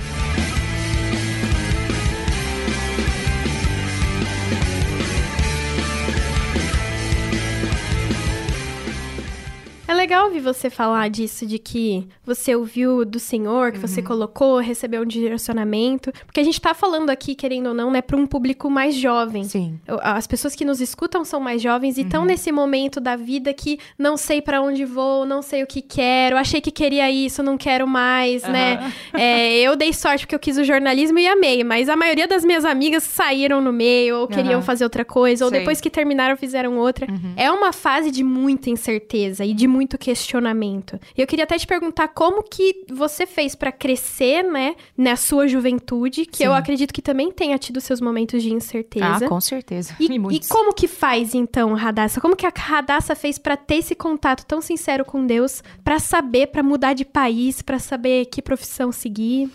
Legal 10.04 10.26
ouvir 10.26 10.40
você 10.40 10.68
falar 10.68 11.08
disso, 11.08 11.46
de 11.46 11.58
que 11.58 12.06
você 12.24 12.54
ouviu 12.54 13.04
do 13.04 13.18
Senhor, 13.18 13.72
que 13.72 13.78
Uhum. 13.78 13.86
você 13.86 14.02
colocou, 14.02 14.58
recebeu 14.58 15.02
um 15.02 15.06
direcionamento. 15.06 16.12
Porque 16.26 16.40
a 16.40 16.44
gente 16.44 16.60
tá 16.60 16.74
falando 16.74 17.08
aqui, 17.10 17.34
querendo 17.34 17.68
ou 17.68 17.74
não, 17.74 17.90
né, 17.90 18.02
pra 18.02 18.16
um 18.16 18.26
público 18.26 18.68
mais 18.68 18.94
jovem. 18.94 19.44
Sim. 19.44 19.80
As 20.02 20.26
pessoas 20.26 20.54
que 20.54 20.64
nos 20.64 20.80
escutam 20.80 21.24
são 21.24 21.40
mais 21.40 21.62
jovens 21.62 21.96
e 21.96 22.00
Uhum. 22.02 22.06
estão 22.06 22.24
nesse 22.24 22.52
momento 22.52 23.00
da 23.00 23.16
vida 23.16 23.52
que 23.54 23.78
não 23.98 24.16
sei 24.16 24.42
pra 24.42 24.60
onde 24.60 24.84
vou, 24.84 25.24
não 25.24 25.40
sei 25.42 25.62
o 25.62 25.66
que 25.66 25.80
quero, 25.80 26.36
achei 26.36 26.60
que 26.60 26.70
queria 26.70 27.10
isso, 27.10 27.42
não 27.42 27.56
quero 27.56 27.86
mais, 27.86 28.42
né? 28.42 28.92
É, 29.14 29.60
eu 29.60 29.74
dei 29.76 29.92
sorte 29.92 30.24
porque 30.26 30.34
eu 30.34 30.38
quis 30.38 30.58
o 30.58 30.64
jornalismo 30.64 31.18
e 31.18 31.26
amei, 31.26 31.64
mas 31.64 31.88
a 31.88 31.96
maioria 31.96 32.26
das 32.28 32.44
minhas 32.44 32.64
amigas 32.64 33.02
saíram 33.04 33.60
no 33.60 33.72
meio 33.72 34.16
ou 34.18 34.28
queriam 34.28 34.60
fazer 34.60 34.84
outra 34.84 35.04
coisa, 35.04 35.44
ou 35.44 35.50
Sei. 35.50 35.60
depois 35.60 35.80
que 35.80 35.88
terminaram 35.88 36.36
fizeram 36.36 36.76
outra. 36.78 37.06
Uhum. 37.10 37.32
É 37.36 37.50
uma 37.50 37.72
fase 37.72 38.10
de 38.10 38.22
muita 38.24 38.68
incerteza 38.70 39.44
e 39.44 39.54
de 39.54 39.66
muito 39.66 39.93
muito 39.94 39.98
questionamento. 39.98 40.98
E 41.16 41.20
eu 41.20 41.26
queria 41.26 41.44
até 41.44 41.56
te 41.58 41.66
perguntar 41.66 42.08
como 42.08 42.42
que 42.42 42.84
você 42.90 43.26
fez 43.26 43.54
para 43.54 43.72
crescer, 43.72 44.42
né, 44.42 44.74
na 44.96 45.16
sua 45.16 45.46
juventude, 45.48 46.26
que 46.26 46.38
Sim. 46.38 46.44
eu 46.44 46.54
acredito 46.54 46.92
que 46.92 47.00
também 47.02 47.30
tenha 47.30 47.56
tido 47.58 47.80
seus 47.80 48.00
momentos 48.00 48.42
de 48.42 48.52
incerteza. 48.52 49.26
Ah, 49.26 49.28
com 49.28 49.40
certeza. 49.40 49.94
E, 49.98 50.06
e 50.12 50.18
muitos. 50.18 50.48
como 50.48 50.74
que 50.74 50.88
faz 50.88 51.34
então, 51.34 51.72
Radassa? 51.74 52.20
Como 52.20 52.36
que 52.36 52.46
a 52.46 52.52
Radassa 52.54 53.14
fez 53.14 53.38
pra 53.38 53.56
ter 53.56 53.76
esse 53.76 53.94
contato 53.94 54.44
tão 54.44 54.60
sincero 54.60 55.04
com 55.04 55.26
Deus, 55.26 55.62
pra 55.82 55.98
saber, 55.98 56.48
pra 56.48 56.62
mudar 56.62 56.94
de 56.94 57.04
país, 57.04 57.62
pra 57.62 57.78
saber 57.78 58.26
que 58.26 58.42
profissão 58.42 58.90
seguir? 58.92 59.50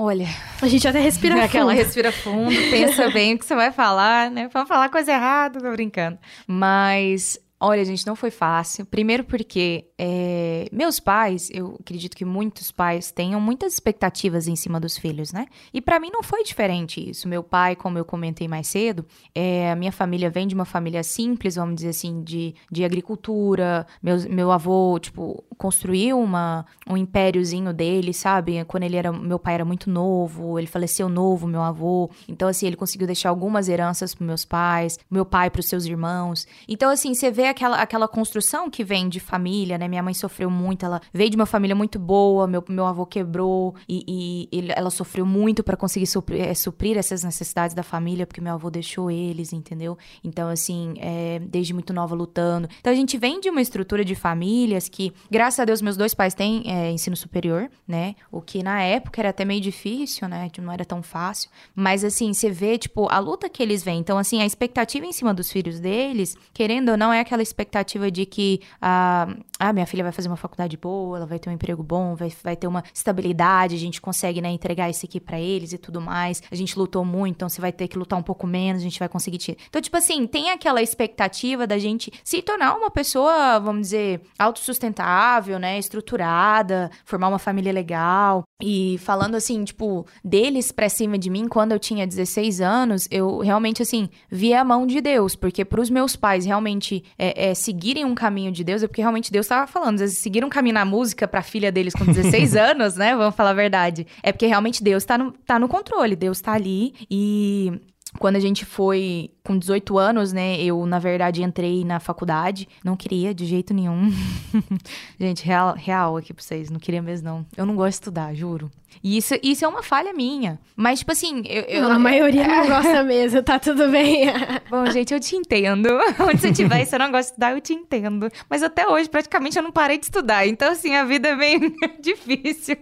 Olha, 0.00 0.28
A 0.62 0.68
gente 0.68 0.86
até 0.86 1.00
respira 1.00 1.34
aquela 1.44 1.72
fundo. 1.72 1.82
respira 1.82 2.12
fundo, 2.12 2.54
pensa 2.70 3.10
bem 3.10 3.34
o 3.34 3.38
que 3.38 3.44
você 3.44 3.54
vai 3.56 3.72
falar, 3.72 4.30
né? 4.30 4.46
Pra 4.48 4.64
falar 4.64 4.88
coisa 4.90 5.10
errada, 5.12 5.60
tô 5.60 5.70
brincando. 5.72 6.16
Mas, 6.46 7.36
olha, 7.60 7.84
gente, 7.84 8.06
não 8.06 8.14
foi 8.14 8.30
fácil. 8.30 8.86
Primeiro 8.86 9.24
porque 9.24 9.86
é, 9.98 10.68
meus 10.72 11.00
pais, 11.00 11.50
eu 11.52 11.76
acredito 11.80 12.16
que 12.16 12.24
muitos 12.24 12.70
pais 12.70 13.10
tenham 13.10 13.40
muitas 13.40 13.72
expectativas 13.72 14.46
em 14.46 14.54
cima 14.54 14.78
dos 14.78 14.96
filhos, 14.96 15.32
né? 15.32 15.46
E 15.72 15.80
pra 15.80 15.98
mim 15.98 16.10
não 16.12 16.22
foi 16.22 16.44
diferente 16.44 17.10
isso. 17.10 17.26
Meu 17.26 17.42
pai, 17.42 17.74
como 17.74 17.98
eu 17.98 18.04
comentei 18.04 18.46
mais 18.46 18.68
cedo, 18.68 19.04
é, 19.34 19.70
a 19.72 19.76
minha 19.76 19.90
família 19.90 20.30
vem 20.30 20.46
de 20.46 20.54
uma 20.54 20.64
família 20.64 21.02
simples, 21.02 21.56
vamos 21.56 21.76
dizer 21.76 21.88
assim, 21.88 22.22
de, 22.22 22.54
de 22.70 22.84
agricultura. 22.84 23.86
Meu, 24.02 24.16
meu 24.30 24.52
avô, 24.52 24.98
tipo, 25.00 25.42
construiu 25.56 26.20
uma, 26.20 26.64
um 26.88 26.96
impériozinho 26.96 27.72
dele, 27.72 28.14
sabe? 28.14 28.64
Quando 28.64 28.84
ele 28.84 28.96
era. 28.96 29.12
Meu 29.12 29.38
pai 29.38 29.54
era 29.54 29.64
muito 29.64 29.90
novo, 29.90 30.58
ele 30.58 30.68
faleceu 30.68 31.08
novo, 31.08 31.46
meu 31.46 31.62
avô. 31.62 32.08
Então, 32.28 32.48
assim, 32.48 32.66
ele 32.66 32.76
conseguiu 32.76 33.06
deixar 33.06 33.30
algumas 33.30 33.68
heranças 33.68 34.14
pros 34.14 34.26
meus 34.26 34.44
pais, 34.44 34.98
meu 35.10 35.26
pai 35.26 35.50
pros 35.50 35.66
seus 35.66 35.84
irmãos. 35.84 36.46
Então, 36.68 36.90
assim, 36.90 37.12
você 37.14 37.30
vê 37.30 37.47
aquela, 37.48 37.80
aquela 37.80 38.08
construção 38.08 38.70
que 38.70 38.84
vem 38.84 39.08
de 39.08 39.20
família, 39.20 39.78
né? 39.78 39.88
Minha 39.88 40.02
mãe 40.02 40.14
sofreu 40.14 40.50
muito, 40.50 40.84
ela 40.84 41.00
veio 41.12 41.30
de 41.30 41.36
uma 41.36 41.46
família 41.46 41.74
muito 41.74 41.98
boa, 41.98 42.46
meu, 42.46 42.64
meu 42.68 42.86
avô 42.86 43.06
quebrou 43.06 43.74
e, 43.88 44.48
e 44.52 44.68
ela 44.74 44.90
sofreu 44.90 45.26
muito 45.26 45.62
para 45.62 45.76
conseguir 45.76 46.06
suprir, 46.06 46.40
eh, 46.40 46.54
suprir 46.54 46.96
essas 46.96 47.22
necessidades 47.22 47.74
da 47.74 47.82
família, 47.82 48.26
porque 48.26 48.40
meu 48.40 48.54
avô 48.54 48.70
deixou 48.70 49.10
eles, 49.10 49.52
entendeu? 49.52 49.96
Então, 50.22 50.48
assim, 50.48 50.94
é, 50.98 51.38
desde 51.38 51.72
muito 51.72 51.92
nova 51.92 52.14
lutando. 52.14 52.68
Então, 52.80 52.92
a 52.92 52.96
gente 52.96 53.16
vem 53.16 53.40
de 53.40 53.48
uma 53.48 53.60
estrutura 53.60 54.04
de 54.04 54.14
famílias 54.14 54.88
que, 54.88 55.12
graças 55.30 55.60
a 55.60 55.64
Deus, 55.64 55.80
meus 55.80 55.96
dois 55.96 56.14
pais 56.14 56.34
têm 56.34 56.62
é, 56.66 56.90
ensino 56.90 57.16
superior, 57.16 57.70
né? 57.86 58.14
O 58.30 58.40
que 58.40 58.62
na 58.62 58.82
época 58.82 59.20
era 59.20 59.30
até 59.30 59.44
meio 59.44 59.60
difícil, 59.60 60.28
né? 60.28 60.48
Tipo, 60.48 60.66
Não 60.66 60.72
era 60.72 60.84
tão 60.84 61.02
fácil. 61.02 61.50
Mas, 61.74 62.04
assim, 62.04 62.32
você 62.32 62.50
vê, 62.50 62.78
tipo, 62.78 63.08
a 63.10 63.18
luta 63.18 63.48
que 63.48 63.62
eles 63.62 63.82
vêm. 63.82 63.98
Então, 63.98 64.18
assim, 64.18 64.40
a 64.40 64.46
expectativa 64.46 65.06
em 65.06 65.12
cima 65.12 65.32
dos 65.32 65.50
filhos 65.50 65.80
deles, 65.80 66.36
querendo 66.52 66.90
ou 66.90 66.96
não, 66.96 67.12
é 67.12 67.20
aquela 67.20 67.37
expectativa 67.42 68.10
de 68.10 68.26
que 68.26 68.60
a, 68.80 69.28
ah, 69.58 69.72
minha 69.72 69.86
filha 69.86 70.02
vai 70.02 70.12
fazer 70.12 70.28
uma 70.28 70.36
faculdade 70.36 70.76
boa, 70.76 71.18
ela 71.18 71.26
vai 71.26 71.38
ter 71.38 71.50
um 71.50 71.52
emprego 71.52 71.82
bom, 71.82 72.14
vai, 72.14 72.32
vai 72.42 72.56
ter 72.56 72.66
uma 72.66 72.82
estabilidade, 72.92 73.74
a 73.74 73.78
gente 73.78 74.00
consegue, 74.00 74.40
né, 74.40 74.50
entregar 74.50 74.88
isso 74.88 75.04
aqui 75.04 75.20
pra 75.20 75.40
eles 75.40 75.72
e 75.72 75.78
tudo 75.78 76.00
mais. 76.00 76.42
A 76.50 76.54
gente 76.54 76.78
lutou 76.78 77.04
muito, 77.04 77.36
então 77.36 77.48
você 77.48 77.60
vai 77.60 77.72
ter 77.72 77.88
que 77.88 77.98
lutar 77.98 78.18
um 78.18 78.22
pouco 78.22 78.46
menos, 78.46 78.80
a 78.82 78.84
gente 78.84 78.98
vai 78.98 79.08
conseguir 79.08 79.38
tirar. 79.38 79.58
Então, 79.68 79.82
tipo 79.82 79.96
assim, 79.96 80.26
tem 80.26 80.50
aquela 80.50 80.82
expectativa 80.82 81.66
da 81.66 81.78
gente 81.78 82.12
se 82.22 82.40
tornar 82.42 82.74
uma 82.74 82.90
pessoa, 82.90 83.58
vamos 83.58 83.82
dizer, 83.82 84.20
autossustentável, 84.38 85.58
né, 85.58 85.78
estruturada, 85.78 86.90
formar 87.04 87.28
uma 87.28 87.38
família 87.38 87.72
legal. 87.72 88.44
E 88.60 88.98
falando 88.98 89.34
assim, 89.34 89.62
tipo, 89.64 90.06
deles 90.24 90.72
pra 90.72 90.88
cima 90.88 91.16
de 91.16 91.30
mim, 91.30 91.48
quando 91.48 91.72
eu 91.72 91.78
tinha 91.78 92.06
16 92.06 92.60
anos, 92.60 93.08
eu 93.10 93.38
realmente, 93.38 93.82
assim, 93.82 94.08
via 94.28 94.60
a 94.60 94.64
mão 94.64 94.86
de 94.86 95.00
Deus, 95.00 95.36
porque 95.36 95.64
pros 95.64 95.90
meus 95.90 96.16
pais 96.16 96.44
realmente 96.44 97.04
é, 97.18 97.27
é, 97.36 97.54
seguirem 97.54 98.04
um 98.04 98.14
caminho 98.14 98.52
de 98.52 98.62
Deus, 98.62 98.82
é 98.82 98.86
porque 98.86 99.00
realmente 99.00 99.32
Deus 99.32 99.46
tava 99.46 99.66
falando, 99.66 99.94
às 99.94 100.00
vezes 100.00 100.18
seguir 100.18 100.44
um 100.44 100.48
caminho 100.48 100.74
na 100.74 100.84
música 100.84 101.26
pra 101.26 101.42
filha 101.42 101.72
deles 101.72 101.94
com 101.94 102.04
16 102.04 102.54
anos, 102.56 102.96
né, 102.96 103.16
vamos 103.16 103.34
falar 103.34 103.50
a 103.50 103.54
verdade, 103.54 104.06
é 104.22 104.32
porque 104.32 104.46
realmente 104.46 104.82
Deus 104.82 105.04
tá 105.04 105.18
no, 105.18 105.32
tá 105.32 105.58
no 105.58 105.68
controle, 105.68 106.16
Deus 106.16 106.40
tá 106.40 106.52
ali 106.52 106.94
e 107.10 107.80
quando 108.18 108.36
a 108.36 108.40
gente 108.40 108.64
foi 108.64 109.30
com 109.44 109.58
18 109.58 109.98
anos, 109.98 110.32
né? 110.32 110.60
Eu, 110.62 110.84
na 110.86 110.98
verdade, 110.98 111.42
entrei 111.42 111.84
na 111.84 111.98
faculdade. 112.00 112.68
Não 112.84 112.96
queria 112.96 113.34
de 113.34 113.44
jeito 113.46 113.74
nenhum. 113.74 114.12
gente, 115.18 115.44
real, 115.44 115.74
real 115.76 116.16
aqui 116.16 116.32
pra 116.32 116.42
vocês. 116.42 116.70
Não 116.70 116.78
queria 116.78 117.02
mesmo, 117.02 117.28
não. 117.28 117.46
Eu 117.56 117.66
não 117.66 117.74
gosto 117.74 117.90
de 117.90 117.94
estudar, 117.94 118.34
juro. 118.34 118.70
E 119.02 119.16
isso, 119.16 119.34
isso 119.42 119.64
é 119.64 119.68
uma 119.68 119.82
falha 119.82 120.12
minha. 120.12 120.58
Mas, 120.74 121.00
tipo 121.00 121.12
assim, 121.12 121.42
eu. 121.46 121.62
eu- 121.62 121.90
a 121.90 121.98
maioria 121.98 122.46
não 122.48 122.66
gosta 122.68 123.02
mesmo, 123.04 123.42
tá 123.42 123.58
tudo 123.58 123.88
bem. 123.90 124.26
Bom, 124.70 124.86
gente, 124.90 125.12
eu 125.14 125.20
te 125.20 125.36
entendo. 125.36 125.88
Onde 126.20 126.40
você 126.40 126.48
estiver 126.50 126.82
e 126.82 126.86
você 126.86 126.98
não 126.98 127.06
gosta 127.10 127.22
de 127.22 127.28
estudar, 127.30 127.52
eu 127.52 127.60
te 127.60 127.72
entendo. 127.74 128.28
Mas 128.48 128.62
até 128.62 128.88
hoje, 128.88 129.08
praticamente, 129.08 129.56
eu 129.56 129.62
não 129.62 129.70
parei 129.72 129.98
de 129.98 130.04
estudar. 130.06 130.46
Então, 130.46 130.72
assim, 130.72 130.94
a 130.94 131.04
vida 131.04 131.28
é 131.28 131.36
bem 131.36 131.60
difícil. 132.00 132.76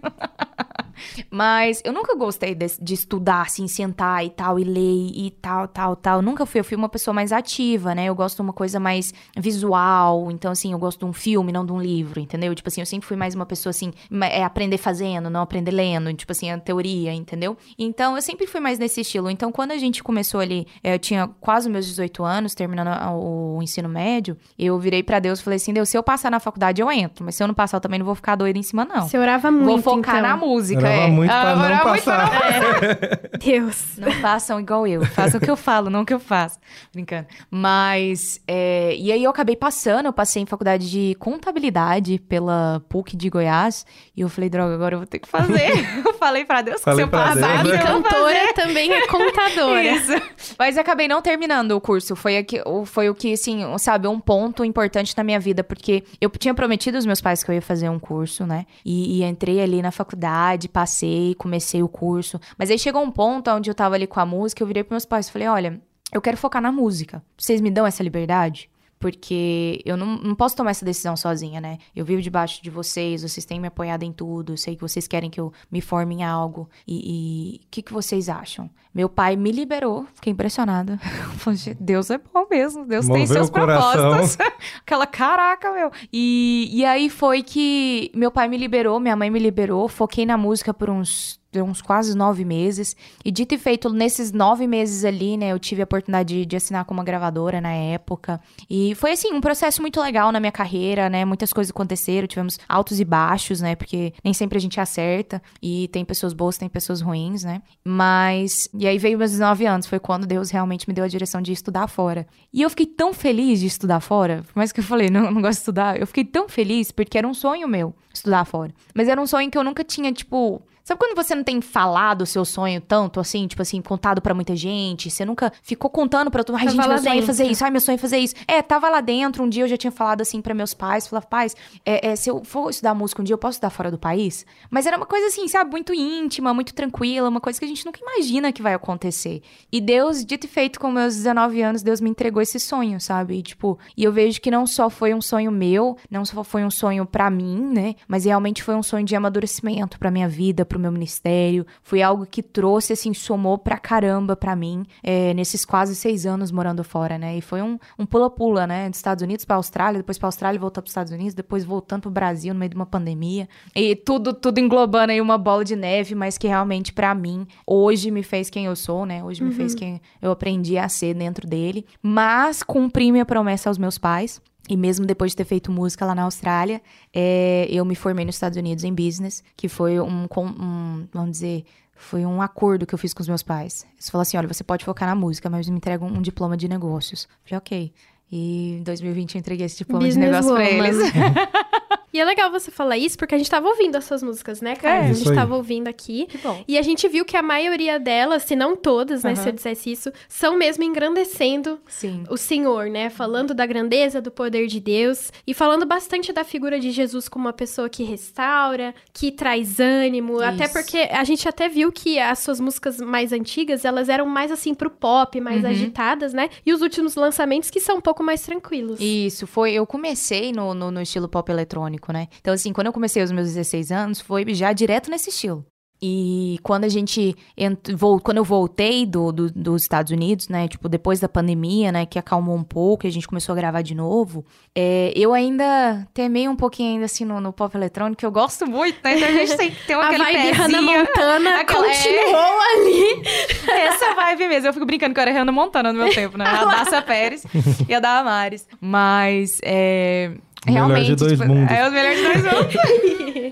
Mas 1.29 1.81
eu 1.83 1.93
nunca 1.93 2.15
gostei 2.15 2.55
de, 2.55 2.65
de 2.81 2.93
estudar, 2.93 3.43
assim, 3.43 3.67
sentar 3.67 4.25
e 4.25 4.29
tal, 4.29 4.59
e 4.59 4.63
ler 4.63 5.11
e 5.13 5.31
tal, 5.41 5.67
tal, 5.67 5.95
tal. 5.95 6.21
Nunca 6.21 6.45
fui. 6.45 6.59
Eu 6.59 6.63
fui 6.63 6.75
uma 6.77 6.89
pessoa 6.89 7.13
mais 7.13 7.31
ativa, 7.31 7.93
né? 7.93 8.05
Eu 8.05 8.15
gosto 8.15 8.37
de 8.37 8.41
uma 8.41 8.53
coisa 8.53 8.79
mais 8.79 9.13
visual. 9.37 10.31
Então, 10.31 10.51
assim, 10.51 10.73
eu 10.73 10.79
gosto 10.79 10.99
de 10.99 11.05
um 11.05 11.13
filme, 11.13 11.51
não 11.51 11.65
de 11.65 11.71
um 11.71 11.81
livro, 11.81 12.19
entendeu? 12.19 12.53
Tipo 12.53 12.69
assim, 12.69 12.81
eu 12.81 12.85
sempre 12.85 13.07
fui 13.07 13.17
mais 13.17 13.35
uma 13.35 13.45
pessoa, 13.45 13.71
assim, 13.71 13.91
é 14.21 14.43
aprender 14.43 14.77
fazendo, 14.77 15.29
não 15.29 15.41
aprender 15.41 15.71
lendo. 15.71 16.13
Tipo 16.13 16.31
assim, 16.31 16.49
a 16.49 16.57
teoria, 16.57 17.13
entendeu? 17.13 17.57
Então, 17.77 18.15
eu 18.15 18.21
sempre 18.21 18.47
fui 18.47 18.59
mais 18.59 18.79
nesse 18.79 19.01
estilo. 19.01 19.29
Então, 19.29 19.51
quando 19.51 19.71
a 19.71 19.77
gente 19.77 20.03
começou 20.03 20.39
ali, 20.39 20.67
eh, 20.83 20.95
eu 20.95 20.99
tinha 20.99 21.27
quase 21.39 21.69
meus 21.69 21.85
18 21.85 22.23
anos, 22.23 22.55
terminando 22.55 22.89
o 23.13 23.61
ensino 23.61 23.89
médio, 23.89 24.37
eu 24.57 24.77
virei 24.79 25.03
pra 25.03 25.19
Deus 25.19 25.39
e 25.39 25.43
falei 25.43 25.57
assim, 25.57 25.73
Deus, 25.73 25.89
se 25.89 25.97
eu 25.97 26.03
passar 26.03 26.31
na 26.31 26.39
faculdade, 26.39 26.81
eu 26.81 26.91
entro. 26.91 27.25
Mas 27.25 27.35
se 27.35 27.43
eu 27.43 27.47
não 27.47 27.53
passar, 27.53 27.77
eu 27.77 27.81
também 27.81 27.99
não 27.99 28.05
vou 28.05 28.15
ficar 28.15 28.35
doida 28.35 28.57
em 28.57 28.63
cima, 28.63 28.85
não. 28.85 29.07
Você 29.07 29.17
orava 29.17 29.51
muito, 29.51 29.81
Vou 29.81 29.95
focar 29.95 30.17
então. 30.17 30.29
na 30.29 30.37
música, 30.37 30.86
Orava 30.87 31.03
é. 31.03 31.07
muito 31.07 31.29
pra 31.29 31.41
Ah, 31.41 31.55
não 31.55 31.59
muito 31.67 31.81
pra 31.81 31.93
passar. 31.93 32.31
não 32.31 33.39
Deus. 33.43 33.97
não 33.97 34.11
façam 34.13 34.59
igual 34.59 34.87
eu. 34.87 35.05
Façam 35.05 35.39
o 35.39 35.43
que 35.43 35.49
eu 35.51 35.57
falo, 35.57 35.89
não 35.89 36.01
o 36.01 36.05
que 36.05 36.13
eu 36.13 36.19
faço. 36.19 36.57
Brincando. 36.93 37.27
Mas, 37.49 38.39
é, 38.47 38.95
e 38.95 39.11
aí 39.11 39.23
eu 39.23 39.29
acabei 39.31 39.55
passando. 39.55 40.05
Eu 40.07 40.13
passei 40.13 40.41
em 40.41 40.45
faculdade 40.45 40.89
de 40.89 41.15
contabilidade 41.15 42.19
pela 42.19 42.81
PUC 42.89 43.15
de 43.15 43.29
Goiás. 43.29 43.85
E 44.15 44.21
eu 44.21 44.29
falei, 44.29 44.49
droga, 44.49 44.73
agora 44.75 44.95
eu 44.95 44.99
vou 44.99 45.07
ter 45.07 45.19
que 45.19 45.27
fazer. 45.27 45.69
eu 46.05 46.13
falei 46.15 46.45
pra 46.45 46.61
Deus 46.61 46.77
que 46.77 46.83
Falei 46.83 46.97
se 46.97 47.03
eu 47.03 47.07
Deus, 47.11 47.23
passar, 47.23 47.35
né? 47.41 47.55
E 47.55 47.57
eu 47.57 47.63
vou 47.63 48.03
fazer. 48.03 48.03
cantora 48.03 48.53
também 48.53 48.91
é 48.93 49.07
contadora. 49.07 49.83
Isso. 49.83 50.13
Mas 50.57 50.77
acabei 50.77 51.07
não 51.07 51.21
terminando 51.21 51.71
o 51.71 51.81
curso. 51.81 52.15
Foi, 52.15 52.37
aqui, 52.37 52.61
o- 52.65 52.85
foi 52.85 53.09
o 53.09 53.15
que, 53.15 53.33
assim, 53.33 53.61
sabe, 53.77 54.07
um 54.07 54.19
ponto 54.19 54.63
importante 54.65 55.13
na 55.17 55.23
minha 55.23 55.39
vida. 55.39 55.63
Porque 55.63 56.03
eu 56.21 56.29
tinha 56.29 56.53
prometido 56.53 56.97
aos 56.97 57.05
meus 57.05 57.21
pais 57.21 57.43
que 57.43 57.51
eu 57.51 57.55
ia 57.55 57.61
fazer 57.61 57.89
um 57.89 57.99
curso, 57.99 58.45
né? 58.45 58.65
E, 58.85 59.19
e 59.19 59.23
entrei 59.23 59.61
ali 59.61 59.81
na 59.81 59.91
faculdade, 59.91 60.67
passei, 60.77 61.33
comecei 61.33 61.81
o 61.81 61.89
curso. 61.89 62.39
Mas 62.55 62.69
aí 62.69 62.77
chegou 62.77 63.01
um 63.01 63.09
ponto 63.09 63.49
onde 63.49 63.67
eu 63.67 63.73
tava 63.73 63.95
ali 63.95 64.05
com 64.05 64.19
a 64.19 64.25
música, 64.27 64.61
eu 64.61 64.67
virei 64.67 64.83
pros 64.83 64.91
meus 64.91 65.05
pais 65.05 65.27
e 65.27 65.31
falei, 65.31 65.47
olha, 65.47 65.81
eu 66.13 66.21
quero 66.21 66.37
focar 66.37 66.61
na 66.61 66.71
música. 66.71 67.23
Vocês 67.35 67.59
me 67.61 67.71
dão 67.71 67.83
essa 67.83 68.03
liberdade? 68.03 68.69
Porque 68.99 69.81
eu 69.83 69.97
não, 69.97 70.17
não 70.17 70.35
posso 70.35 70.55
tomar 70.55 70.69
essa 70.69 70.85
decisão 70.85 71.17
sozinha, 71.17 71.59
né? 71.59 71.79
Eu 71.95 72.05
vivo 72.05 72.21
debaixo 72.21 72.61
de 72.61 72.69
vocês, 72.69 73.23
vocês 73.23 73.43
têm 73.43 73.59
me 73.59 73.67
apoiado 73.67 74.03
em 74.03 74.11
tudo, 74.11 74.53
eu 74.53 74.57
sei 74.57 74.75
que 74.75 74.81
vocês 74.83 75.07
querem 75.07 75.31
que 75.31 75.39
eu 75.39 75.51
me 75.71 75.81
forme 75.81 76.13
em 76.13 76.23
algo. 76.23 76.69
E 76.87 77.61
o 77.63 77.67
que, 77.71 77.81
que 77.81 77.91
vocês 77.91 78.29
acham? 78.29 78.69
Meu 78.97 79.07
pai 79.07 79.35
me 79.35 79.51
liberou, 79.51 80.07
fiquei 80.15 80.33
impressionada. 80.33 80.97
Falei, 81.37 81.55
"Gente, 81.55 81.77
Deus 81.79 82.09
é 82.09 82.17
bom 82.17 82.47
mesmo, 82.49 82.83
Deus 82.83 83.05
tem 83.05 83.19
Moveu 83.19 83.27
seus 83.27 83.49
o 83.49 83.51
coração. 83.51 83.91
propósitos. 83.91 84.37
Aquela 84.81 85.05
caraca, 85.05 85.71
meu. 85.71 85.91
E, 86.11 86.67
e 86.71 86.83
aí 86.83 87.07
foi 87.07 87.43
que 87.43 88.09
meu 88.15 88.31
pai 88.31 88.47
me 88.47 88.57
liberou, 88.57 88.99
minha 88.99 89.15
mãe 89.15 89.29
me 89.29 89.37
liberou, 89.37 89.87
foquei 89.87 90.25
na 90.25 90.35
música 90.35 90.73
por 90.73 90.89
uns 90.89 91.39
uns 91.61 91.81
quase 91.81 92.15
nove 92.15 92.43
meses. 92.43 92.95
E 93.23 93.31
dito 93.31 93.55
e 93.55 93.57
feito, 93.57 93.89
nesses 93.89 94.31
nove 94.31 94.67
meses 94.67 95.05
ali, 95.05 95.37
né, 95.37 95.51
eu 95.51 95.59
tive 95.59 95.81
a 95.81 95.85
oportunidade 95.85 96.33
de, 96.33 96.45
de 96.45 96.55
assinar 96.55 96.85
com 96.85 96.93
uma 96.93 97.03
gravadora 97.03 97.61
na 97.61 97.71
época. 97.71 98.39
E 98.69 98.95
foi, 98.95 99.11
assim, 99.11 99.33
um 99.33 99.41
processo 99.41 99.81
muito 99.81 100.01
legal 100.01 100.31
na 100.31 100.39
minha 100.39 100.51
carreira, 100.51 101.09
né? 101.09 101.25
Muitas 101.25 101.53
coisas 101.53 101.71
aconteceram, 101.71 102.27
tivemos 102.27 102.59
altos 102.67 102.99
e 102.99 103.05
baixos, 103.05 103.61
né? 103.61 103.75
Porque 103.75 104.13
nem 104.23 104.33
sempre 104.33 104.57
a 104.57 104.61
gente 104.61 104.79
acerta. 104.79 105.41
E 105.61 105.87
tem 105.89 106.03
pessoas 106.03 106.33
boas, 106.33 106.57
tem 106.57 106.69
pessoas 106.69 107.01
ruins, 107.01 107.43
né? 107.43 107.61
Mas. 107.83 108.69
E 108.73 108.86
aí 108.87 108.97
veio 108.97 109.17
meus 109.17 109.31
19 109.31 109.65
anos, 109.65 109.87
foi 109.87 109.99
quando 109.99 110.25
Deus 110.25 110.49
realmente 110.49 110.87
me 110.87 110.93
deu 110.93 111.03
a 111.03 111.07
direção 111.07 111.41
de 111.41 111.51
estudar 111.51 111.87
fora. 111.87 112.27
E 112.53 112.61
eu 112.61 112.69
fiquei 112.69 112.85
tão 112.85 113.13
feliz 113.13 113.59
de 113.59 113.67
estudar 113.67 113.99
fora, 113.99 114.43
por 114.47 114.57
mais 114.57 114.71
que 114.71 114.79
eu 114.79 114.83
falei, 114.83 115.09
não, 115.09 115.31
não 115.31 115.41
gosto 115.41 115.57
de 115.57 115.61
estudar, 115.61 115.99
eu 115.99 116.07
fiquei 116.07 116.23
tão 116.23 116.47
feliz 116.47 116.91
porque 116.91 117.17
era 117.17 117.27
um 117.27 117.33
sonho 117.33 117.67
meu 117.67 117.93
estudar 118.13 118.45
fora. 118.45 118.71
Mas 118.93 119.07
era 119.07 119.21
um 119.21 119.27
sonho 119.27 119.49
que 119.51 119.57
eu 119.57 119.63
nunca 119.63 119.83
tinha, 119.83 120.11
tipo 120.11 120.61
Sabe 120.87 120.99
quando 120.99 121.17
você 121.17 121.35
não 121.35 121.43
tem 121.43 121.59
falado 121.59 122.21
o 122.21 122.25
seu 122.25 122.45
sonho 122.45 122.79
tanto, 122.79 123.19
assim, 123.19 123.45
tipo 123.45 123.61
assim, 123.61 123.81
contado 123.81 124.21
pra 124.21 124.33
muita 124.33 124.55
gente? 124.55 125.11
Você 125.11 125.25
nunca 125.25 125.51
ficou 125.61 125.89
contando 125.89 126.31
pra 126.31 126.45
todo 126.45 126.57
mundo, 126.57 126.65
ai, 126.65 126.75
Tava 126.77 126.97
gente, 126.97 127.03
meu 127.03 127.03
sonho 127.03 127.19
é 127.19 127.25
fazer 127.25 127.43
isso, 127.43 127.63
ai, 127.65 127.71
meu 127.71 127.81
sonho 127.81 127.95
é 127.95 127.97
fazer 127.97 128.17
isso. 128.19 128.35
É, 128.47 128.61
tava 128.61 128.87
lá 128.87 129.01
dentro, 129.01 129.43
um 129.43 129.49
dia 129.49 129.65
eu 129.65 129.67
já 129.67 129.75
tinha 129.75 129.91
falado 129.91 130.21
assim 130.21 130.41
pra 130.41 130.53
meus 130.53 130.73
pais, 130.73 131.05
falava, 131.05 131.27
pais, 131.27 131.57
é, 131.85 132.11
é, 132.11 132.15
se 132.15 132.29
eu 132.29 132.41
for 132.41 132.69
estudar 132.69 132.93
música 132.93 133.21
um 133.21 133.25
dia, 133.25 133.33
eu 133.33 133.37
posso 133.37 133.55
estudar 133.55 133.69
fora 133.69 133.91
do 133.91 133.97
país? 133.97 134.45
Mas 134.69 134.85
era 134.85 134.95
uma 134.95 135.05
coisa 135.05 135.27
assim, 135.27 135.45
sabe, 135.49 135.71
muito 135.71 135.93
íntima, 135.93 136.53
muito 136.53 136.73
tranquila, 136.73 137.27
uma 137.27 137.41
coisa 137.41 137.59
que 137.59 137.65
a 137.65 137.67
gente 137.67 137.85
nunca 137.85 137.99
imagina 137.99 138.53
que 138.53 138.61
vai 138.61 138.73
acontecer. 138.73 139.41
E 139.69 139.81
Deus, 139.81 140.23
dito 140.23 140.45
e 140.45 140.49
feito, 140.49 140.79
com 140.79 140.89
meus 140.89 141.17
19 141.17 141.61
anos, 141.63 141.83
Deus 141.83 141.99
me 141.99 142.09
entregou 142.09 142.41
esse 142.41 142.61
sonho, 142.61 143.01
sabe? 143.01 143.39
E, 143.39 143.41
tipo, 143.41 143.77
e 143.97 144.05
eu 144.05 144.13
vejo 144.13 144.39
que 144.39 144.49
não 144.49 144.65
só 144.65 144.89
foi 144.89 145.13
um 145.13 145.21
sonho 145.21 145.51
meu, 145.51 145.97
não 146.09 146.23
só 146.23 146.45
foi 146.45 146.63
um 146.63 146.71
sonho 146.71 147.05
pra 147.05 147.29
mim, 147.29 147.59
né? 147.73 147.95
Mas 148.07 148.23
realmente 148.23 148.63
foi 148.63 148.75
um 148.75 148.81
sonho 148.81 149.05
de 149.05 149.17
amadurecimento 149.17 149.99
pra 149.99 150.09
minha 150.09 150.29
vida, 150.29 150.65
pro 150.65 150.76
meu 150.79 150.91
ministério. 150.91 151.65
Foi 151.81 152.01
algo 152.01 152.25
que 152.25 152.41
trouxe, 152.41 152.93
assim, 152.93 153.13
somou 153.13 153.57
pra 153.57 153.77
caramba 153.77 154.35
pra 154.35 154.55
mim, 154.55 154.85
é, 155.03 155.33
nesses 155.33 155.65
quase 155.65 155.95
seis 155.95 156.25
anos 156.25 156.51
morando 156.51 156.83
fora, 156.83 157.17
né? 157.17 157.37
E 157.37 157.41
foi 157.41 157.61
um 157.61 157.77
um 157.97 158.05
pula-pula, 158.05 158.65
né? 158.67 158.89
Dos 158.89 158.97
Estados 158.97 159.23
Unidos 159.23 159.45
pra 159.45 159.55
Austrália, 159.55 159.99
depois 159.99 160.17
pra 160.17 160.27
Austrália, 160.27 160.59
voltar 160.59 160.81
pros 160.81 160.91
Estados 160.91 161.11
Unidos, 161.11 161.33
depois 161.33 161.63
voltando 161.63 162.03
pro 162.03 162.11
Brasil 162.11 162.53
no 162.53 162.59
meio 162.59 162.69
de 162.69 162.75
uma 162.75 162.85
pandemia. 162.85 163.47
E 163.75 163.95
tudo, 163.95 164.33
tudo 164.33 164.59
englobando 164.59 165.11
aí 165.11 165.21
uma 165.21 165.37
bola 165.37 165.63
de 165.63 165.75
neve, 165.75 166.15
mas 166.15 166.37
que 166.37 166.47
realmente, 166.47 166.93
pra 166.93 167.13
mim, 167.13 167.47
hoje 167.65 168.11
me 168.11 168.23
fez 168.23 168.49
quem 168.49 168.65
eu 168.65 168.75
sou, 168.75 169.05
né? 169.05 169.23
Hoje 169.23 169.43
me 169.43 169.51
fez 169.51 169.73
quem 169.75 170.01
eu 170.21 170.31
aprendi 170.31 170.77
a 170.77 170.89
ser 170.89 171.13
dentro 171.13 171.47
dele. 171.47 171.85
Mas 172.01 172.63
cumpri 172.63 173.11
minha 173.11 173.25
promessa 173.25 173.69
aos 173.69 173.77
meus 173.77 173.97
pais. 173.97 174.41
E 174.69 174.75
mesmo 174.75 175.05
depois 175.05 175.31
de 175.31 175.37
ter 175.37 175.45
feito 175.45 175.71
música 175.71 176.05
lá 176.05 176.13
na 176.13 176.23
Austrália, 176.23 176.81
é, 177.13 177.67
eu 177.69 177.85
me 177.85 177.95
formei 177.95 178.25
nos 178.25 178.35
Estados 178.35 178.57
Unidos 178.57 178.83
em 178.83 178.93
business, 178.93 179.43
que 179.55 179.69
foi 179.69 179.99
um, 179.99 180.27
um, 180.37 181.07
vamos 181.13 181.31
dizer, 181.31 181.63
foi 181.95 182.25
um 182.25 182.41
acordo 182.41 182.85
que 182.85 182.93
eu 182.93 182.99
fiz 182.99 183.13
com 183.13 183.21
os 183.21 183.27
meus 183.27 183.41
pais. 183.41 183.85
Eles 183.93 184.09
falaram 184.09 184.23
assim, 184.23 184.37
olha, 184.37 184.47
você 184.47 184.63
pode 184.63 184.83
focar 184.83 185.07
na 185.07 185.15
música, 185.15 185.49
mas 185.49 185.69
me 185.69 185.77
entrega 185.77 186.03
um, 186.03 186.17
um 186.17 186.21
diploma 186.21 186.57
de 186.57 186.67
negócios. 186.67 187.27
Falei, 187.45 187.57
ok. 187.57 187.93
E 188.31 188.77
em 188.79 188.83
2020 188.83 189.35
eu 189.35 189.39
entreguei 189.39 189.65
esse 189.65 189.77
diploma 189.77 190.07
de 190.07 190.17
negócio 190.17 190.53
pra 190.53 190.69
eles. 190.69 190.97
E 192.13 192.19
é 192.19 192.25
legal 192.25 192.49
você 192.49 192.71
falar 192.71 192.97
isso, 192.97 193.17
porque 193.17 193.35
a 193.35 193.37
gente 193.37 193.49
tava 193.49 193.67
ouvindo 193.67 193.95
as 193.95 194.05
suas 194.05 194.23
músicas, 194.23 194.61
né, 194.61 194.75
cara? 194.75 195.05
É, 195.05 195.07
a 195.07 195.11
isso 195.11 195.19
gente 195.19 195.29
aí. 195.31 195.35
tava 195.35 195.55
ouvindo 195.55 195.87
aqui. 195.87 196.25
Que 196.27 196.37
bom. 196.37 196.63
E 196.67 196.77
a 196.77 196.81
gente 196.81 197.07
viu 197.07 197.25
que 197.25 197.35
a 197.35 197.41
maioria 197.41 197.99
delas, 197.99 198.43
se 198.43 198.55
não 198.55 198.75
todas, 198.75 199.23
né, 199.23 199.31
Aham. 199.33 199.43
se 199.43 199.49
eu 199.49 199.53
dissesse 199.53 199.91
isso, 199.91 200.11
são 200.29 200.57
mesmo 200.57 200.83
engrandecendo 200.83 201.79
Sim. 201.87 202.23
o 202.29 202.37
Senhor, 202.37 202.89
né? 202.89 203.09
Falando 203.09 203.53
da 203.53 203.65
grandeza, 203.65 204.21
do 204.21 204.31
poder 204.31 204.67
de 204.67 204.79
Deus 204.79 205.31
e 205.45 205.53
falando 205.53 205.85
bastante 205.85 206.31
da 206.31 206.43
figura 206.43 206.79
de 206.79 206.91
Jesus 206.91 207.27
como 207.27 207.45
uma 207.45 207.53
pessoa 207.53 207.89
que 207.89 208.03
restaura, 208.03 208.93
que 209.13 209.31
traz 209.31 209.79
ânimo, 209.79 210.39
até 210.39 210.65
Isso. 210.65 210.73
porque 210.73 210.97
a 211.11 211.23
gente 211.23 211.47
até 211.47 211.67
viu 211.67 211.91
que 211.91 212.19
as 212.19 212.39
suas 212.39 212.59
músicas 212.59 212.99
mais 212.99 213.31
antigas, 213.33 213.83
elas 213.85 214.09
eram 214.09 214.25
mais 214.25 214.51
assim 214.51 214.73
pro 214.73 214.89
pop, 214.89 215.39
mais 215.41 215.63
Uhum. 215.63 215.69
agitadas, 215.69 216.33
né? 216.33 216.49
E 216.65 216.71
os 216.73 216.81
últimos 216.81 217.15
lançamentos 217.15 217.69
que 217.69 217.79
são 217.79 217.97
um 217.97 218.01
pouco 218.01 218.23
mais 218.23 218.41
tranquilos. 218.41 218.99
Isso, 219.01 219.47
foi. 219.47 219.73
Eu 219.73 219.85
comecei 219.87 220.51
no, 220.51 220.73
no, 220.73 220.91
no 220.91 221.01
estilo 221.01 221.27
pop 221.27 221.51
eletrônico, 221.51 221.96
né? 222.11 222.27
Então, 222.39 222.53
assim, 222.53 222.71
quando 222.73 222.87
eu 222.87 222.93
comecei 222.93 223.21
aos 223.21 223.31
meus 223.31 223.47
16 223.47 223.91
anos, 223.91 224.19
foi 224.21 224.45
já 224.53 224.71
direto 224.73 225.09
nesse 225.09 225.29
estilo. 225.29 225.65
E 225.99 226.59
quando 226.61 226.83
a 226.83 226.89
gente. 226.89 227.35
ent- 227.57 227.89
vol- 227.95 228.19
quando 228.19 228.37
eu 228.37 228.43
voltei 228.43 229.03
do, 229.03 229.31
do- 229.31 229.49
dos 229.51 229.81
Estados 229.81 230.11
Unidos, 230.11 230.47
né? 230.47 230.67
Tipo, 230.67 230.87
depois 230.87 231.19
da 231.19 231.27
pandemia, 231.27 231.91
né? 231.91 232.05
Que 232.05 232.19
acalmou 232.19 232.55
um 232.55 232.63
pouco 232.63 233.07
e 233.07 233.09
a 233.09 233.11
gente 233.11 233.27
começou 233.27 233.53
a 233.53 233.55
gravar 233.55 233.81
de 233.81 233.95
novo. 233.95 234.45
é, 234.75 235.11
eu 235.15 235.33
ainda 235.33 236.07
temei 236.13 236.47
um 236.47 236.55
pouquinho 236.55 236.91
ainda 236.93 237.05
assim 237.05 237.25
no, 237.25 237.41
no 237.41 237.51
pop 237.51 237.75
eletrônico, 237.75 238.19
que 238.19 238.25
eu 238.27 238.31
gosto 238.31 238.67
muito, 238.67 238.99
né? 239.03 239.17
Então 239.17 239.27
a 239.27 239.31
gente 239.31 239.57
tem 239.57 239.71
que 239.71 239.87
ter 239.87 239.93
A 239.97 240.05
aquele 240.05 240.23
vibe 240.23 240.51
Hannah. 240.51 240.81
Montana 240.83 241.61
Aquela- 241.61 241.87
é. 241.87 241.95
continuou 241.95 242.61
ali. 242.75 243.23
Essa 243.67 244.13
vibe 244.13 244.47
mesmo. 244.49 244.67
Eu 244.69 244.73
fico 244.73 244.85
brincando 244.85 245.15
que 245.15 245.19
eu 245.19 245.23
era 245.23 245.31
Hannah 245.33 245.51
Montana 245.51 245.91
no 245.91 245.97
meu 245.97 246.13
tempo, 246.13 246.37
né? 246.37 246.45
A 246.45 246.63
Daça 246.63 247.01
Pérez 247.01 247.43
e 247.89 247.95
a 247.95 247.99
da 247.99 248.19
Amares. 248.19 248.67
Mas, 248.79 249.57
é... 249.63 250.31
O 250.65 250.71
melhor 250.71 250.87
de 250.87 250.93
Realmente, 250.93 251.15
dois 251.15 251.31
tipo, 251.39 251.47
mundos. 251.47 251.75
É, 251.75 251.87
os 251.87 251.93
melhores 251.93 252.17
de 252.17 252.23
dois 252.23 252.43
mundos. 252.43 252.75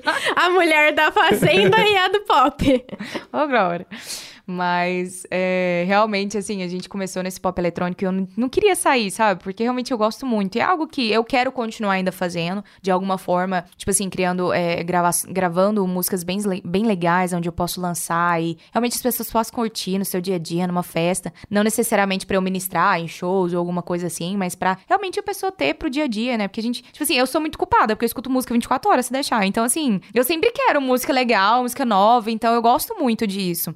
a 0.36 0.50
mulher 0.50 0.94
da 0.94 1.12
fazenda 1.12 1.78
e 1.80 1.98
a 1.98 2.08
do 2.08 2.22
pop. 2.22 2.86
Ô, 3.32 3.48
Glória. 3.48 3.86
Mas, 4.46 5.26
é, 5.32 5.84
realmente, 5.88 6.38
assim, 6.38 6.62
a 6.62 6.68
gente 6.68 6.88
começou 6.88 7.24
nesse 7.24 7.40
pop 7.40 7.60
eletrônico 7.60 8.04
e 8.04 8.06
eu 8.06 8.12
não, 8.12 8.28
não 8.38 8.50
queria 8.50 8.76
sair, 8.76 9.10
sabe? 9.10 9.44
Porque 9.44 9.64
realmente 9.64 9.92
eu 9.92 9.98
gosto 9.98 10.26
muito. 10.26 10.56
E 10.56 10.60
é 10.60 10.64
algo 10.64 10.88
que 10.88 11.12
eu 11.12 11.24
quero 11.24 11.52
continuar 11.52 11.94
ainda 11.94 12.12
fazendo, 12.12 12.64
de 12.82 12.92
alguma 12.92 13.18
forma, 13.18 13.66
tipo 13.76 13.90
assim, 13.90 14.10
criando, 14.10 14.54
é, 14.54 14.84
grava 14.84 15.10
gravando 15.28 15.86
músicas 15.88 16.24
bem, 16.24 16.40
bem 16.64 16.86
legais, 16.86 17.34
onde 17.34 17.48
eu 17.48 17.54
posso 17.54 17.80
lançar 17.80 18.42
e 18.42 18.58
realmente 18.72 18.96
as 18.96 19.02
pessoas 19.02 19.32
possam 19.32 19.54
curtir 19.54 19.98
no 19.98 20.06
seu 20.06 20.22
dia 20.22 20.36
a 20.36 20.40
dia, 20.40 20.68
numa 20.68 20.84
festa. 20.84 21.34
Não 21.50 21.64
necessariamente 21.64 22.26
pra 22.26 22.38
eu 22.38 22.42
ministrar 22.42 23.00
em 23.00 23.08
shows 23.08 23.54
ou 23.54 23.60
alguma 23.60 23.82
coisa 23.82 24.08
assim, 24.08 24.38
mas 24.38 24.56
pra 24.56 24.78
realmente 24.88 25.20
a 25.20 25.24
pessoa 25.24 25.52
ter 25.52 25.74
pro 25.76 25.90
dia 25.90 26.04
a 26.04 26.08
dia, 26.08 26.38
né? 26.38 26.48
Porque 26.48 26.60
a 26.60 26.64
gente, 26.64 26.82
tipo 26.84 27.04
assim, 27.04 27.16
eu 27.16 27.26
sou 27.28 27.42
muito 27.42 27.58
culpada, 27.58 27.96
porque 27.96 28.06
eu 28.06 28.08
escuto 28.08 28.30
música 28.30 28.54
24 28.54 28.90
horas 28.90 29.06
se 29.08 29.12
deixar. 29.12 29.46
Então, 29.46 29.64
assim, 29.64 30.00
eu 30.14 30.24
sempre 30.24 30.52
quero 30.52 30.82
música 30.82 31.12
legal, 31.12 31.62
música 31.64 31.86
nova, 31.86 32.30
então 32.30 32.54
eu 32.54 32.62
gosto 32.62 32.96
muito 33.00 33.26
disso. 33.26 33.74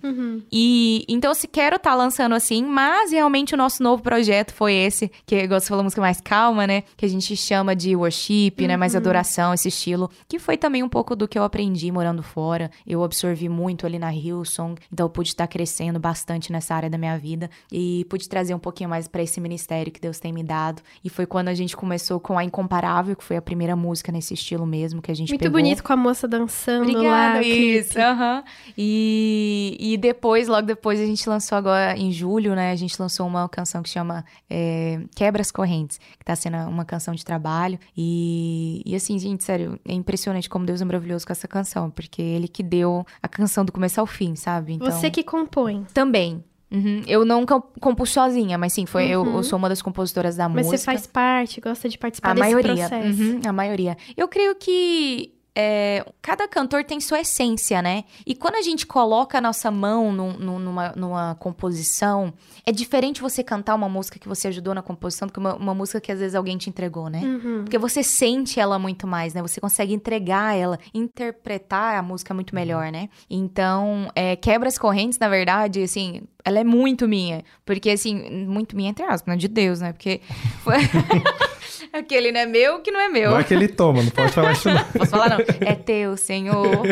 E 0.51 0.59
então 1.08 1.34
se 1.34 1.48
quero 1.48 1.76
estar 1.76 1.93
lançando 1.95 2.34
assim, 2.36 2.63
mas 2.63 3.12
realmente 3.12 3.54
o 3.54 3.58
nosso 3.58 3.84
novo 3.84 4.02
projeto 4.02 4.54
foi 4.54 4.74
esse, 4.74 5.12
que 5.26 5.48
você 5.48 5.67
falou, 5.67 5.84
música 5.84 6.02
mais 6.02 6.19
calma, 6.22 6.65
né? 6.65 6.84
Que 6.98 7.06
a 7.06 7.10
gente 7.10 7.36
chama 7.36 7.76
de 7.76 7.95
worship, 7.95 8.56
né? 8.67 8.76
Mais 8.76 8.95
adoração, 8.95 9.54
esse 9.54 9.67
estilo. 9.67 10.10
Que 10.28 10.39
foi 10.39 10.58
também 10.58 10.84
um 10.84 10.89
pouco 10.89 11.15
do 11.15 11.28
que 11.28 11.38
eu 11.38 11.43
aprendi 11.43 11.91
morando 11.91 12.24
fora. 12.24 12.72
Eu 12.86 13.04
absorvi 13.04 13.48
muito 13.48 13.86
ali 13.86 14.00
na 14.00 14.13
Hillsong, 14.13 14.80
então 14.91 15.06
eu 15.06 15.10
pude 15.10 15.30
estar 15.30 15.48
crescendo 15.48 16.00
bastante 16.00 16.52
nessa 16.52 16.76
área 16.76 16.89
da 16.89 16.98
minha 16.98 17.17
vida 17.17 17.50
e 17.72 18.06
pude 18.10 18.28
trazer 18.28 18.54
um 18.54 18.60
pouquinho 18.60 18.89
mais 18.89 19.08
pra 19.08 19.22
esse 19.22 19.39
ministério 19.39 19.91
que 19.91 20.00
Deus 20.02 20.19
tem 20.19 20.34
me 20.34 20.43
dado. 20.43 20.82
E 21.04 21.10
foi 21.10 21.26
quando 21.26 21.48
a 21.50 21.54
gente 21.54 21.76
começou 21.78 22.19
com 22.19 22.38
a 22.38 22.43
Incomparável, 22.43 23.15
que 23.15 23.24
foi 23.24 23.38
a 23.38 23.41
primeira 23.41 23.76
música 23.76 24.12
nesse 24.12 24.34
estilo 24.34 24.65
mesmo 24.65 25.02
que 25.02 25.12
a 25.12 25.15
gente 25.15 25.30
Muito 25.30 25.41
pegou. 25.41 25.60
bonito 25.60 25.84
com 25.84 25.93
a 25.93 25.95
moça 25.95 26.28
dançando 26.28 26.91
lá. 26.91 27.00
Obrigada, 27.00 27.39
clipe. 27.41 27.78
isso. 27.78 28.00
aham. 28.00 28.43
E, 28.78 29.78
e 29.80 29.98
depois, 29.98 30.48
logo 30.50 30.66
depois, 30.68 31.00
a 31.00 31.06
gente 31.06 31.28
lançou 31.30 31.58
agora, 31.58 31.96
em 31.98 32.12
julho, 32.12 32.56
né? 32.56 32.72
A 32.72 32.76
gente 32.76 33.00
lançou 33.02 33.26
uma 33.28 33.48
canção 33.48 33.82
que 33.82 33.90
chama 33.90 34.26
é, 34.50 35.02
Quebras 35.16 35.52
Correntes, 35.52 36.00
que 36.18 36.26
tá 36.26 36.36
sendo 36.36 36.58
uma 36.68 36.84
canção 36.84 37.14
de 37.14 37.24
trabalho. 37.24 37.80
E, 37.96 38.82
e 38.86 38.96
assim, 38.96 39.18
gente, 39.20 39.44
sério, 39.44 39.80
é 39.88 39.94
impressionante 39.94 40.50
como 40.50 40.66
Deus 40.66 40.82
é 40.82 40.86
maravilhoso 40.86 41.26
com 41.26 41.32
essa 41.32 41.48
canção, 41.48 41.90
porque 41.90 42.22
ele 42.22 42.48
que 42.48 42.64
deu 42.64 43.06
a 43.22 43.28
canção 43.28 43.64
do 43.64 43.72
começo 43.72 44.00
ao 44.00 44.06
fim, 44.08 44.36
sabe? 44.36 44.74
Então, 44.74 44.92
Você 44.92 45.10
que 45.10 45.24
compõe. 45.24 45.86
Também. 45.94 46.44
Uhum. 46.72 47.02
Eu 47.08 47.26
não 47.26 47.46
comp- 47.48 47.66
compus 47.82 48.12
sozinha, 48.12 48.56
mas 48.58 48.74
sim, 48.74 48.86
foi, 48.86 49.08
eu, 49.08 49.26
eu 49.26 49.44
sou 49.44 49.58
uma 49.58 49.68
das 49.68 49.82
compositoras 49.82 50.36
da 50.36 50.48
Mas 50.48 50.68
música. 50.68 50.78
você 50.78 50.86
faz 50.86 51.08
parte, 51.08 51.60
gosta 51.60 51.90
de 51.90 51.98
participar 51.98 52.30
A 52.30 52.34
desse 52.36 52.46
maioria. 52.46 52.88
processo. 52.88 53.24
Uhum, 53.24 53.42
a 53.44 53.52
maioria. 53.52 53.98
Eu 54.16 54.28
creio 54.28 54.54
que 54.56 55.34
é, 55.62 56.06
cada 56.22 56.48
cantor 56.48 56.86
tem 56.86 57.02
sua 57.02 57.19
essência, 57.19 57.82
né? 57.82 58.06
E 58.26 58.34
quando 58.34 58.56
a 58.56 58.62
gente 58.62 58.88
coloca 58.88 59.38
a 59.38 59.41
nossa 59.41 59.69
mão 59.69 60.13
num- 60.13 60.38
num- 60.38 60.60
numa, 60.60 60.93
numa 60.95 61.36
composição, 61.36 62.34
é 62.65 62.72
diferente 62.72 63.22
você 63.22 63.43
cantar 63.43 63.76
uma 63.76 63.89
música 63.89 64.17
que 64.17 64.28
você 64.28 64.48
ajudou 64.48 64.74
na 64.74 64.82
composição 64.82 65.28
do 65.28 65.34
que 65.34 65.39
uma, 65.39 65.56
uma 65.56 65.74
música 65.74 66.00
que 66.00 66.12
às 66.13 66.19
vezes 66.19 66.34
alguém 66.36 66.58
te 66.58 66.69
entregou, 66.69 67.10
né? 67.10 67.19
Uhum. 67.22 67.63
Porque 67.65 67.78
você 67.78 68.02
sente 68.02 68.58
ela 68.58 68.80
muito 68.80 69.06
mais, 69.06 69.34
né? 69.34 69.41
Você 69.41 69.60
consegue 69.60 69.93
entregar 69.93 70.56
ela, 70.56 70.80
interpretar 70.93 71.98
a 71.98 72.02
música 72.02 72.34
muito 72.34 72.56
melhor, 72.56 72.89
né? 72.91 73.10
Então, 73.30 74.10
é, 74.15 74.38
Quebras 74.38 74.78
Correntes, 74.78 75.19
na 75.19 75.28
verdade, 75.28 75.84
assim, 75.84 76.22
ela 76.45 76.60
é 76.60 76.63
muito 76.63 77.06
minha. 77.08 77.43
Porque, 77.65 77.89
assim, 77.89 78.45
muito 78.45 78.78
minha, 78.78 78.91
entre 78.91 79.04
aspas, 79.04 79.28
né? 79.34 79.36
De 79.36 79.50
Deus, 79.50 79.82
né? 79.82 79.91
Porque. 79.91 80.22
Aquele 81.91 82.32
não 82.32 82.39
é 82.39 82.45
meu 82.45 82.80
que 82.80 82.91
não 82.91 82.99
é 82.99 83.10
meu. 83.10 83.32
Vai 83.32 83.43
que 83.43 83.54
ele 83.54 83.67
toma, 83.67 84.04
não 84.04 84.12
pode 84.12 84.32
falar 84.32 84.52
isso 84.52 84.69
não. 84.69 84.84
Posso 84.93 85.12
falar, 85.12 85.30
não? 85.30 85.39
É 85.62 85.75
teu, 85.75 86.15
Senhor. 86.15 86.86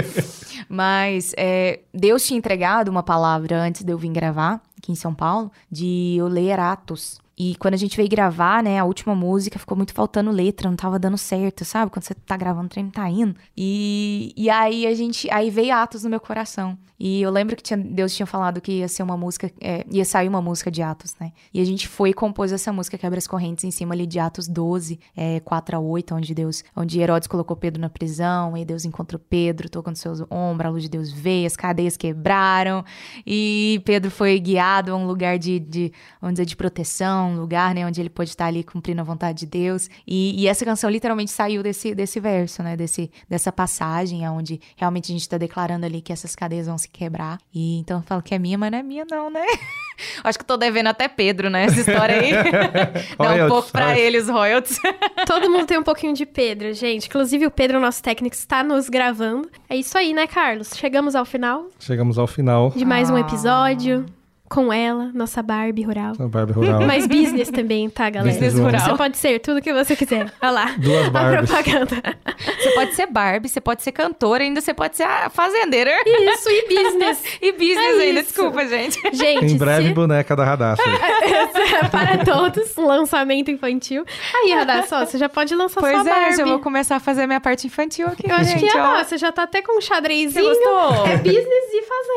Mas 0.68 1.34
é, 1.38 1.80
Deus 1.94 2.26
tinha 2.26 2.38
entregado 2.38 2.90
uma 2.90 3.04
palavra 3.04 3.62
antes 3.62 3.84
de 3.84 3.92
eu 3.92 3.98
vir 3.98 4.12
gravar, 4.12 4.62
aqui 4.78 4.92
em 4.92 4.96
São 4.96 5.14
Paulo, 5.14 5.52
de 5.72 6.16
eu 6.18 6.28
ler 6.28 6.60
Atos. 6.60 7.20
E 7.38 7.56
quando 7.58 7.76
a 7.76 7.78
gente 7.78 7.96
veio 7.96 8.10
gravar, 8.10 8.64
né, 8.64 8.80
a 8.80 8.84
última 8.86 9.14
música, 9.14 9.60
ficou 9.60 9.78
muito 9.78 9.94
faltando 9.94 10.32
letra, 10.32 10.70
não 10.70 10.76
tava 10.76 10.98
dando 10.98 11.18
certo, 11.18 11.64
sabe? 11.64 11.92
Quando 11.92 12.04
você 12.04 12.16
tá 12.16 12.36
gravando, 12.36 12.66
o 12.66 12.70
trem 12.70 12.90
tá 12.90 13.08
indo. 13.10 13.36
E, 13.56 14.34
e 14.36 14.50
aí 14.50 14.88
a 14.88 14.96
gente. 14.96 15.30
Aí 15.32 15.50
veio 15.52 15.74
Atos 15.76 16.04
no 16.04 16.10
meu 16.10 16.20
coração. 16.20 16.78
E 17.00 17.22
eu 17.22 17.30
lembro 17.30 17.56
que 17.56 17.62
tinha- 17.62 17.78
Deus 17.78 18.16
tinha 18.16 18.26
falado 18.26 18.60
que 18.60 18.80
ia 18.80 18.88
ser 18.88 19.04
uma 19.04 19.16
música, 19.16 19.52
é, 19.62 19.86
ia 19.92 20.04
sair 20.04 20.28
uma 20.28 20.42
música 20.42 20.72
de 20.72 20.82
Atos, 20.82 21.16
né? 21.20 21.32
E 21.54 21.62
a 21.62 21.66
gente 21.66 21.88
foi 21.88 22.10
e 22.10 22.14
compôs 22.14 22.52
essa 22.52 22.74
música 22.74 22.98
Quebra 22.98 23.20
as 23.20 23.28
Correntes 23.28 23.64
em 23.64 23.70
cima 23.70 23.94
ali 23.94 24.08
de 24.08 24.18
Atos 24.18 24.48
12, 24.48 25.00
é, 25.16 25.40
4 25.42 25.78
a 25.78 25.80
8, 25.80 26.16
onde 26.16 26.34
Deus, 26.34 26.64
onde 26.76 27.00
Herodes 27.00 27.28
colocou 27.28 27.56
Pedro 27.56 27.80
na 27.80 27.90
prisão, 27.90 28.58
e 28.58 28.66
Deus 28.66 28.84
encontrou 28.84 29.20
Pedro, 29.30 29.70
tocou 29.70 29.92
nos 29.92 30.00
seus 30.00 30.22
ombros, 30.32 30.68
a 30.68 30.72
luz 30.72 30.84
de 30.84 30.90
Deus 30.90 31.12
veio, 31.12 31.46
as 31.46 31.56
cadeias 31.56 31.96
quebraram, 31.96 32.84
e 33.26 33.80
Pedro 33.86 34.10
foi 34.10 34.40
guiado 34.40 34.92
a 34.92 34.96
um 34.96 35.06
lugar 35.06 35.38
de, 35.38 35.60
de 35.60 35.92
vamos 36.20 36.34
dizer, 36.34 36.46
de 36.46 36.56
proteção, 36.56 37.27
um 37.28 37.40
lugar, 37.40 37.74
né, 37.76 37.86
onde 37.86 38.02
ele 38.02 38.10
pôde 38.10 38.30
estar 38.30 38.46
ali 38.46 38.64
cumprindo 38.64 39.02
a 39.02 39.04
vontade 39.04 39.40
de 39.40 39.46
Deus. 39.46 39.90
E, 40.06 40.42
e 40.42 40.48
essa 40.48 40.66
canção 40.66 40.90
literalmente 40.90 41.32
saiu 41.32 41.62
desse, 41.62 41.94
desse 41.94 42.20
verso, 42.20 42.64
né, 42.64 42.76
desse, 42.76 43.12
dessa 43.30 43.52
passagem, 43.52 44.28
onde 44.30 44.60
realmente 44.76 45.12
a 45.12 45.14
gente 45.14 45.22
está 45.22 45.38
declarando 45.38 45.86
ali 45.86 46.02
que 46.02 46.12
essas 46.12 46.36
cadeias 46.36 46.68
vão 46.68 46.78
se 46.78 46.90
quebrar. 46.90 47.40
E 47.54 47.80
então 47.80 47.98
eu 47.98 48.04
falo 48.04 48.22
que 48.22 48.34
é 48.34 48.40
minha, 48.40 48.58
mas 48.58 48.72
não 48.72 48.80
é 48.80 48.84
minha 48.84 49.06
não, 49.10 49.30
né? 49.30 49.46
Acho 50.24 50.38
que 50.38 50.46
tô 50.46 50.58
devendo 50.58 50.88
até 50.88 51.08
Pedro, 51.08 51.50
né, 51.50 51.66
essa 51.66 51.80
história 51.80 52.20
aí. 52.20 52.32
Dá 53.18 53.46
um 53.46 53.50
pouco 53.50 53.72
pra 53.72 53.98
ele 53.98 54.18
os 54.18 54.30
royalties. 54.30 54.80
Todo 55.26 55.50
mundo 55.50 55.66
tem 55.66 55.78
um 55.78 55.84
pouquinho 55.84 56.14
de 56.14 56.26
Pedro, 56.26 56.74
gente. 56.74 57.08
Inclusive 57.08 57.46
o 57.46 57.52
Pedro, 57.52 57.80
nosso 57.80 58.02
técnico, 58.02 58.36
está 58.36 58.64
nos 58.64 58.90
gravando. 58.90 59.50
É 59.70 59.76
isso 59.76 59.98
aí, 59.98 60.14
né, 60.14 60.28
Carlos? 60.28 60.72
Chegamos 60.76 61.16
ao 61.16 61.26
final. 61.26 61.68
Chegamos 61.80 62.18
ao 62.18 62.28
final. 62.28 62.72
De 62.76 62.86
mais 62.86 63.10
ah. 63.10 63.14
um 63.14 63.18
episódio 63.18 64.06
com 64.50 64.72
ela, 64.72 65.12
nossa 65.14 65.42
Barbie 65.42 65.84
rural. 65.84 66.14
A 66.20 66.28
Barbie 66.28 66.54
rural. 66.54 66.82
Mas 66.88 67.06
business 67.06 67.50
também, 67.50 67.90
tá, 67.90 68.10
galera? 68.10 68.32
Business 68.32 68.58
rural. 68.58 68.82
Você 68.82 68.96
pode 68.98 69.18
ser 69.18 69.40
tudo 69.40 69.62
que 69.62 69.74
você 69.74 69.96
quiser. 69.96 70.32
Olha 70.42 70.52
lá. 70.52 70.66
Duas 70.78 71.10
Barbies. 71.10 71.52
A 71.52 71.64
propaganda. 71.64 72.18
Você 72.58 72.72
pode 72.72 72.96
ser 72.96 73.08
Barbie, 73.08 73.50
você 73.50 73.62
pode 73.62 73.84
ser 73.84 73.92
cantora, 73.92 74.44
ainda 74.44 74.62
você 74.62 74.74
pode 74.74 74.96
ser 74.96 75.04
a 75.04 75.30
fazendeira. 75.30 75.92
Isso, 76.06 76.50
e 76.50 76.68
business. 76.68 77.24
e 77.42 77.52
business 77.52 77.78
é 77.78 78.02
ainda, 78.04 78.20
isso. 78.22 78.30
desculpa, 78.34 78.66
gente. 78.68 79.00
Gente, 79.14 79.54
Em 79.54 79.58
breve, 79.58 79.88
se... 79.90 79.94
boneca 79.94 80.36
da 80.36 80.44
Radassa. 80.46 80.84
Para 81.92 82.24
todos, 82.24 82.76
lançamento 82.76 83.52
infantil. 83.52 84.06
Aí, 84.34 84.54
Radassa, 84.54 85.06
você 85.06 85.18
já 85.18 85.30
pode 85.30 85.54
lançar 85.56 85.80
pois 85.80 85.94
sua 85.94 86.02
é, 86.02 86.14
Barbie. 86.14 86.38
já 86.38 86.46
vou 86.46 86.60
começar 86.60 86.98
a 86.98 87.00
fazer 87.00 87.26
minha 87.28 87.42
parte 87.42 87.68
infantil 87.68 88.08
aqui, 88.08 88.30
Eu 88.30 88.36
acho 88.36 88.52
gente, 88.52 88.60
que 88.72 88.78
é, 88.78 88.82
ó. 88.82 89.04
você 89.04 89.18
já 89.18 89.32
tá 89.32 89.44
até 89.44 89.62
com 89.62 89.78
um 89.78 89.82
xadrezinho. 89.82 90.32
Você 90.32 90.42
gostou? 90.42 91.08
É 91.08 91.18
business 91.18 91.57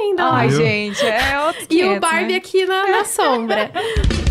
e 0.03 0.17
fazenda. 0.17 0.33
Ai, 0.33 0.51
gente, 0.51 1.05
é 1.05 1.41
outro 1.47 1.67
E 1.71 1.85
o 1.85 2.01
Barbie 2.01 2.33
né? 2.33 2.37
aqui 2.37 2.65
na 2.67 2.87
na 2.87 3.05
sombra. 3.05 3.71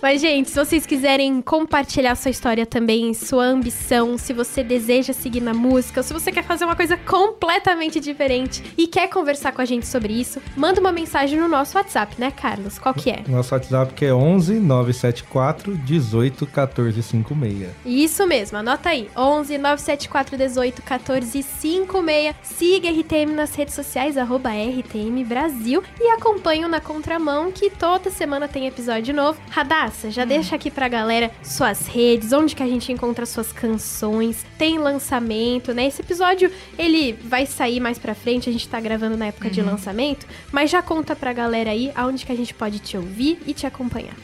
Mas, 0.00 0.20
gente, 0.20 0.50
se 0.50 0.56
vocês 0.56 0.86
quiserem 0.86 1.42
compartilhar 1.42 2.14
sua 2.14 2.30
história 2.30 2.64
também, 2.64 3.12
sua 3.14 3.44
ambição, 3.44 4.16
se 4.16 4.32
você 4.32 4.62
deseja 4.62 5.12
seguir 5.12 5.40
na 5.40 5.52
música, 5.52 5.98
ou 6.00 6.04
se 6.04 6.12
você 6.12 6.30
quer 6.30 6.44
fazer 6.44 6.64
uma 6.64 6.76
coisa 6.76 6.96
completamente 6.96 7.98
diferente 7.98 8.62
e 8.78 8.86
quer 8.86 9.08
conversar 9.08 9.50
com 9.50 9.60
a 9.60 9.64
gente 9.64 9.86
sobre 9.88 10.12
isso, 10.12 10.40
manda 10.56 10.80
uma 10.80 10.92
mensagem 10.92 11.38
no 11.40 11.48
nosso 11.48 11.76
WhatsApp, 11.76 12.14
né, 12.16 12.30
Carlos? 12.30 12.78
Qual 12.78 12.94
que 12.94 13.10
é? 13.10 13.24
Nosso 13.26 13.52
WhatsApp 13.52 13.92
que 13.94 14.04
é 14.04 14.14
11 14.14 14.60
974 14.60 15.76
18 15.76 16.46
14 16.46 17.02
56. 17.02 17.70
Isso 17.84 18.26
mesmo, 18.26 18.58
anota 18.58 18.90
aí. 18.90 19.10
11 19.16 19.58
974 19.58 20.36
18 20.36 20.82
14 20.82 21.42
56. 21.42 22.36
Siga 22.42 22.88
RTM 22.88 23.32
nas 23.34 23.52
redes 23.54 23.74
sociais, 23.74 24.16
arroba 24.16 24.50
RTM 24.50 25.24
Brasil 25.24 25.82
e 26.00 26.08
acompanhe 26.10 26.64
o 26.64 26.68
Na 26.68 26.80
Contramão, 26.80 27.50
que 27.50 27.68
toda 27.68 28.10
semana 28.10 28.46
tem 28.46 28.68
episódio 28.68 29.12
novo. 29.12 29.40
Radar 29.50 29.87
já 30.10 30.24
hum. 30.24 30.26
deixa 30.26 30.56
aqui 30.56 30.70
pra 30.70 30.88
galera 30.88 31.30
suas 31.42 31.86
redes, 31.86 32.32
onde 32.32 32.54
que 32.54 32.62
a 32.62 32.66
gente 32.66 32.92
encontra 32.92 33.26
suas 33.26 33.52
canções, 33.52 34.44
tem 34.56 34.78
lançamento, 34.78 35.72
né? 35.72 35.86
Esse 35.86 36.02
episódio, 36.02 36.50
ele 36.78 37.12
vai 37.12 37.46
sair 37.46 37.80
mais 37.80 37.98
pra 37.98 38.14
frente, 38.14 38.48
a 38.48 38.52
gente 38.52 38.68
tá 38.68 38.80
gravando 38.80 39.16
na 39.16 39.26
época 39.26 39.48
uhum. 39.48 39.54
de 39.54 39.62
lançamento, 39.62 40.26
mas 40.52 40.70
já 40.70 40.82
conta 40.82 41.14
pra 41.14 41.32
galera 41.32 41.70
aí 41.70 41.92
aonde 41.94 42.24
que 42.24 42.32
a 42.32 42.36
gente 42.36 42.54
pode 42.54 42.78
te 42.78 42.96
ouvir 42.96 43.38
e 43.46 43.52
te 43.52 43.66
acompanhar. 43.66 44.14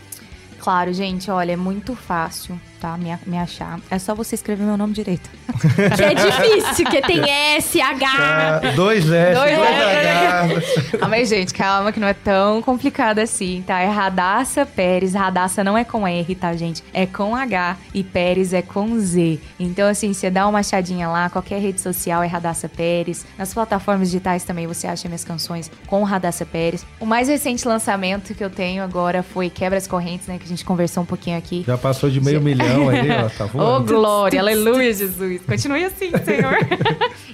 Claro, 0.58 0.92
gente, 0.92 1.30
olha, 1.30 1.52
é 1.52 1.56
muito 1.56 1.94
fácil 1.94 2.58
tá? 2.84 2.98
Me, 2.98 3.16
me 3.26 3.38
achar. 3.38 3.80
É 3.90 3.98
só 3.98 4.14
você 4.14 4.34
escrever 4.34 4.62
meu 4.62 4.76
nome 4.76 4.92
direito. 4.92 5.30
que 5.96 6.02
é 6.02 6.14
difícil, 6.14 6.84
que 6.84 7.00
tem 7.00 7.30
S, 7.30 7.80
H. 7.80 8.60
É, 8.62 8.72
dois 8.72 9.10
S, 9.10 9.34
dois, 9.34 9.56
dois 9.56 9.70
H. 9.70 10.98
Ah, 11.00 11.08
mas, 11.08 11.30
gente, 11.30 11.54
calma 11.54 11.90
que 11.90 11.98
não 11.98 12.06
é 12.06 12.12
tão 12.12 12.60
complicado 12.60 13.20
assim, 13.20 13.64
tá? 13.66 13.80
É 13.80 13.88
Radassa 13.88 14.66
Pérez. 14.66 15.14
Radassa 15.14 15.64
não 15.64 15.78
é 15.78 15.84
com 15.84 16.06
R, 16.06 16.34
tá, 16.34 16.54
gente? 16.54 16.84
É 16.92 17.06
com 17.06 17.34
H 17.34 17.78
e 17.94 18.04
Pérez 18.04 18.52
é 18.52 18.60
com 18.60 18.98
Z. 18.98 19.40
Então, 19.58 19.88
assim, 19.88 20.12
você 20.12 20.30
dá 20.30 20.46
uma 20.46 20.58
achadinha 20.58 21.08
lá, 21.08 21.30
qualquer 21.30 21.60
rede 21.60 21.80
social 21.80 22.22
é 22.22 22.26
Radassa 22.26 22.68
Pérez. 22.68 23.24
Nas 23.38 23.54
plataformas 23.54 24.08
digitais 24.08 24.44
também 24.44 24.66
você 24.66 24.86
acha 24.86 25.08
minhas 25.08 25.24
canções 25.24 25.70
com 25.86 26.02
Radassa 26.02 26.44
Pérez. 26.44 26.84
O 27.00 27.06
mais 27.06 27.28
recente 27.28 27.66
lançamento 27.66 28.34
que 28.34 28.44
eu 28.44 28.50
tenho 28.50 28.82
agora 28.82 29.22
foi 29.22 29.48
Quebras 29.48 29.86
Correntes, 29.86 30.26
né? 30.26 30.36
Que 30.36 30.44
a 30.44 30.48
gente 30.48 30.66
conversou 30.66 31.02
um 31.02 31.06
pouquinho 31.06 31.38
aqui. 31.38 31.64
Já 31.66 31.78
passou 31.78 32.10
de 32.10 32.20
meio 32.20 32.42
milhão 32.42 32.73
aí, 32.88 33.10
ó, 33.10 33.28
tá 33.28 33.46
voando. 33.46 33.76
Oh, 33.76 33.98
glória, 33.98 34.40
aleluia, 34.40 34.92
Jesus. 34.92 35.42
Continue 35.46 35.84
assim, 35.84 36.10
Senhor. 36.24 36.56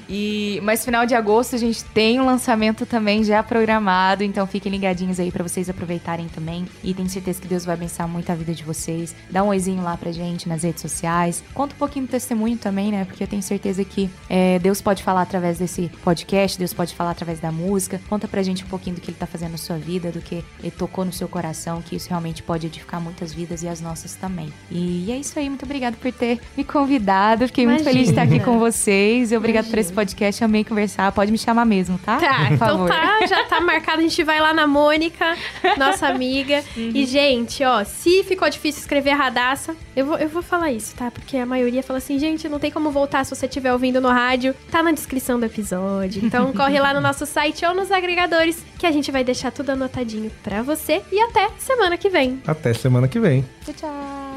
e, 0.08 0.60
mas 0.62 0.84
final 0.84 1.06
de 1.06 1.14
agosto 1.14 1.56
a 1.56 1.58
gente 1.58 1.84
tem 1.84 2.20
um 2.20 2.26
lançamento 2.26 2.86
também 2.86 3.24
já 3.24 3.42
programado, 3.42 4.22
então 4.22 4.46
fiquem 4.46 4.70
ligadinhos 4.72 5.20
aí 5.20 5.30
para 5.30 5.42
vocês 5.42 5.68
aproveitarem 5.68 6.28
também. 6.28 6.66
E 6.82 6.94
tenho 6.94 7.08
certeza 7.08 7.40
que 7.40 7.48
Deus 7.48 7.64
vai 7.64 7.74
abençoar 7.74 8.08
muito 8.08 8.30
a 8.30 8.34
vida 8.34 8.52
de 8.54 8.62
vocês. 8.64 9.14
Dá 9.30 9.42
um 9.42 9.48
oizinho 9.48 9.82
lá 9.82 9.96
pra 9.96 10.12
gente 10.12 10.48
nas 10.48 10.62
redes 10.62 10.82
sociais. 10.82 11.42
Conta 11.54 11.74
um 11.74 11.78
pouquinho 11.78 12.06
do 12.06 12.10
testemunho 12.10 12.56
também, 12.56 12.90
né? 12.90 13.04
Porque 13.04 13.22
eu 13.22 13.28
tenho 13.28 13.42
certeza 13.42 13.84
que 13.84 14.10
é, 14.28 14.58
Deus 14.58 14.80
pode 14.80 15.02
falar 15.02 15.22
através 15.22 15.58
desse 15.58 15.90
podcast, 16.02 16.58
Deus 16.58 16.72
pode 16.72 16.94
falar 16.94 17.10
através 17.10 17.40
da 17.40 17.50
música. 17.50 18.00
Conta 18.08 18.28
pra 18.28 18.42
gente 18.42 18.64
um 18.64 18.68
pouquinho 18.68 18.96
do 18.96 19.02
que 19.02 19.10
ele 19.10 19.18
tá 19.18 19.26
fazendo 19.26 19.52
na 19.52 19.58
sua 19.58 19.76
vida, 19.76 20.10
do 20.10 20.20
que 20.20 20.44
ele 20.62 20.70
tocou 20.70 21.04
no 21.04 21.12
seu 21.12 21.28
coração, 21.28 21.82
que 21.82 21.96
isso 21.96 22.08
realmente 22.08 22.42
pode 22.42 22.66
edificar 22.66 23.00
muitas 23.00 23.32
vidas 23.32 23.62
e 23.62 23.68
as 23.68 23.80
nossas 23.80 24.14
também. 24.14 24.52
E 24.70 25.10
é 25.10 25.16
isso 25.20 25.30
isso 25.30 25.38
aí. 25.38 25.48
Muito 25.48 25.64
obrigada 25.64 25.96
por 26.00 26.12
ter 26.12 26.40
me 26.56 26.64
convidado. 26.64 27.46
Fiquei 27.46 27.64
Imagina. 27.64 27.84
muito 27.84 27.94
feliz 27.94 28.08
de 28.08 28.12
estar 28.12 28.22
aqui 28.22 28.40
com 28.40 28.58
vocês. 28.58 29.32
E 29.32 29.36
obrigado 29.36 29.70
por 29.70 29.78
esse 29.78 29.92
podcast. 29.92 30.42
Amei 30.44 30.64
conversar. 30.64 31.10
Pode 31.12 31.30
me 31.30 31.38
chamar 31.38 31.64
mesmo, 31.64 31.98
tá? 31.98 32.18
Tá, 32.18 32.34
por 32.46 32.52
então 32.52 32.68
favor. 32.68 32.88
tá. 32.88 33.26
Já 33.26 33.44
tá 33.44 33.60
marcado. 33.60 34.00
A 34.00 34.02
gente 34.02 34.22
vai 34.24 34.40
lá 34.40 34.52
na 34.52 34.66
Mônica, 34.66 35.36
nossa 35.78 36.08
amiga. 36.08 36.62
Uhum. 36.76 36.90
E, 36.94 37.06
gente, 37.06 37.64
ó, 37.64 37.84
se 37.84 38.24
ficou 38.24 38.48
difícil 38.50 38.80
escrever 38.80 39.12
Radassa, 39.12 39.76
eu 39.94 40.06
vou, 40.06 40.18
eu 40.18 40.28
vou 40.28 40.42
falar 40.42 40.72
isso, 40.72 40.94
tá? 40.96 41.10
Porque 41.10 41.36
a 41.36 41.46
maioria 41.46 41.82
fala 41.82 41.98
assim, 41.98 42.18
gente, 42.18 42.48
não 42.48 42.58
tem 42.58 42.70
como 42.70 42.90
voltar 42.90 43.24
se 43.24 43.34
você 43.34 43.46
estiver 43.46 43.72
ouvindo 43.72 44.00
no 44.00 44.08
rádio. 44.08 44.54
Tá 44.70 44.82
na 44.82 44.92
descrição 44.92 45.38
do 45.38 45.46
episódio. 45.46 46.24
Então 46.24 46.52
corre 46.54 46.80
lá 46.80 46.92
no 46.92 47.00
nosso 47.00 47.24
site 47.26 47.64
ou 47.64 47.74
nos 47.74 47.92
agregadores 47.92 48.64
que 48.78 48.86
a 48.86 48.92
gente 48.92 49.10
vai 49.10 49.22
deixar 49.22 49.50
tudo 49.52 49.70
anotadinho 49.70 50.30
pra 50.42 50.62
você. 50.62 51.02
E 51.12 51.20
até 51.20 51.48
semana 51.58 51.96
que 51.96 52.08
vem. 52.08 52.40
Até 52.46 52.72
semana 52.72 53.06
que 53.06 53.20
vem. 53.20 53.44
Tchau, 53.64 53.74
tchau. 53.74 54.29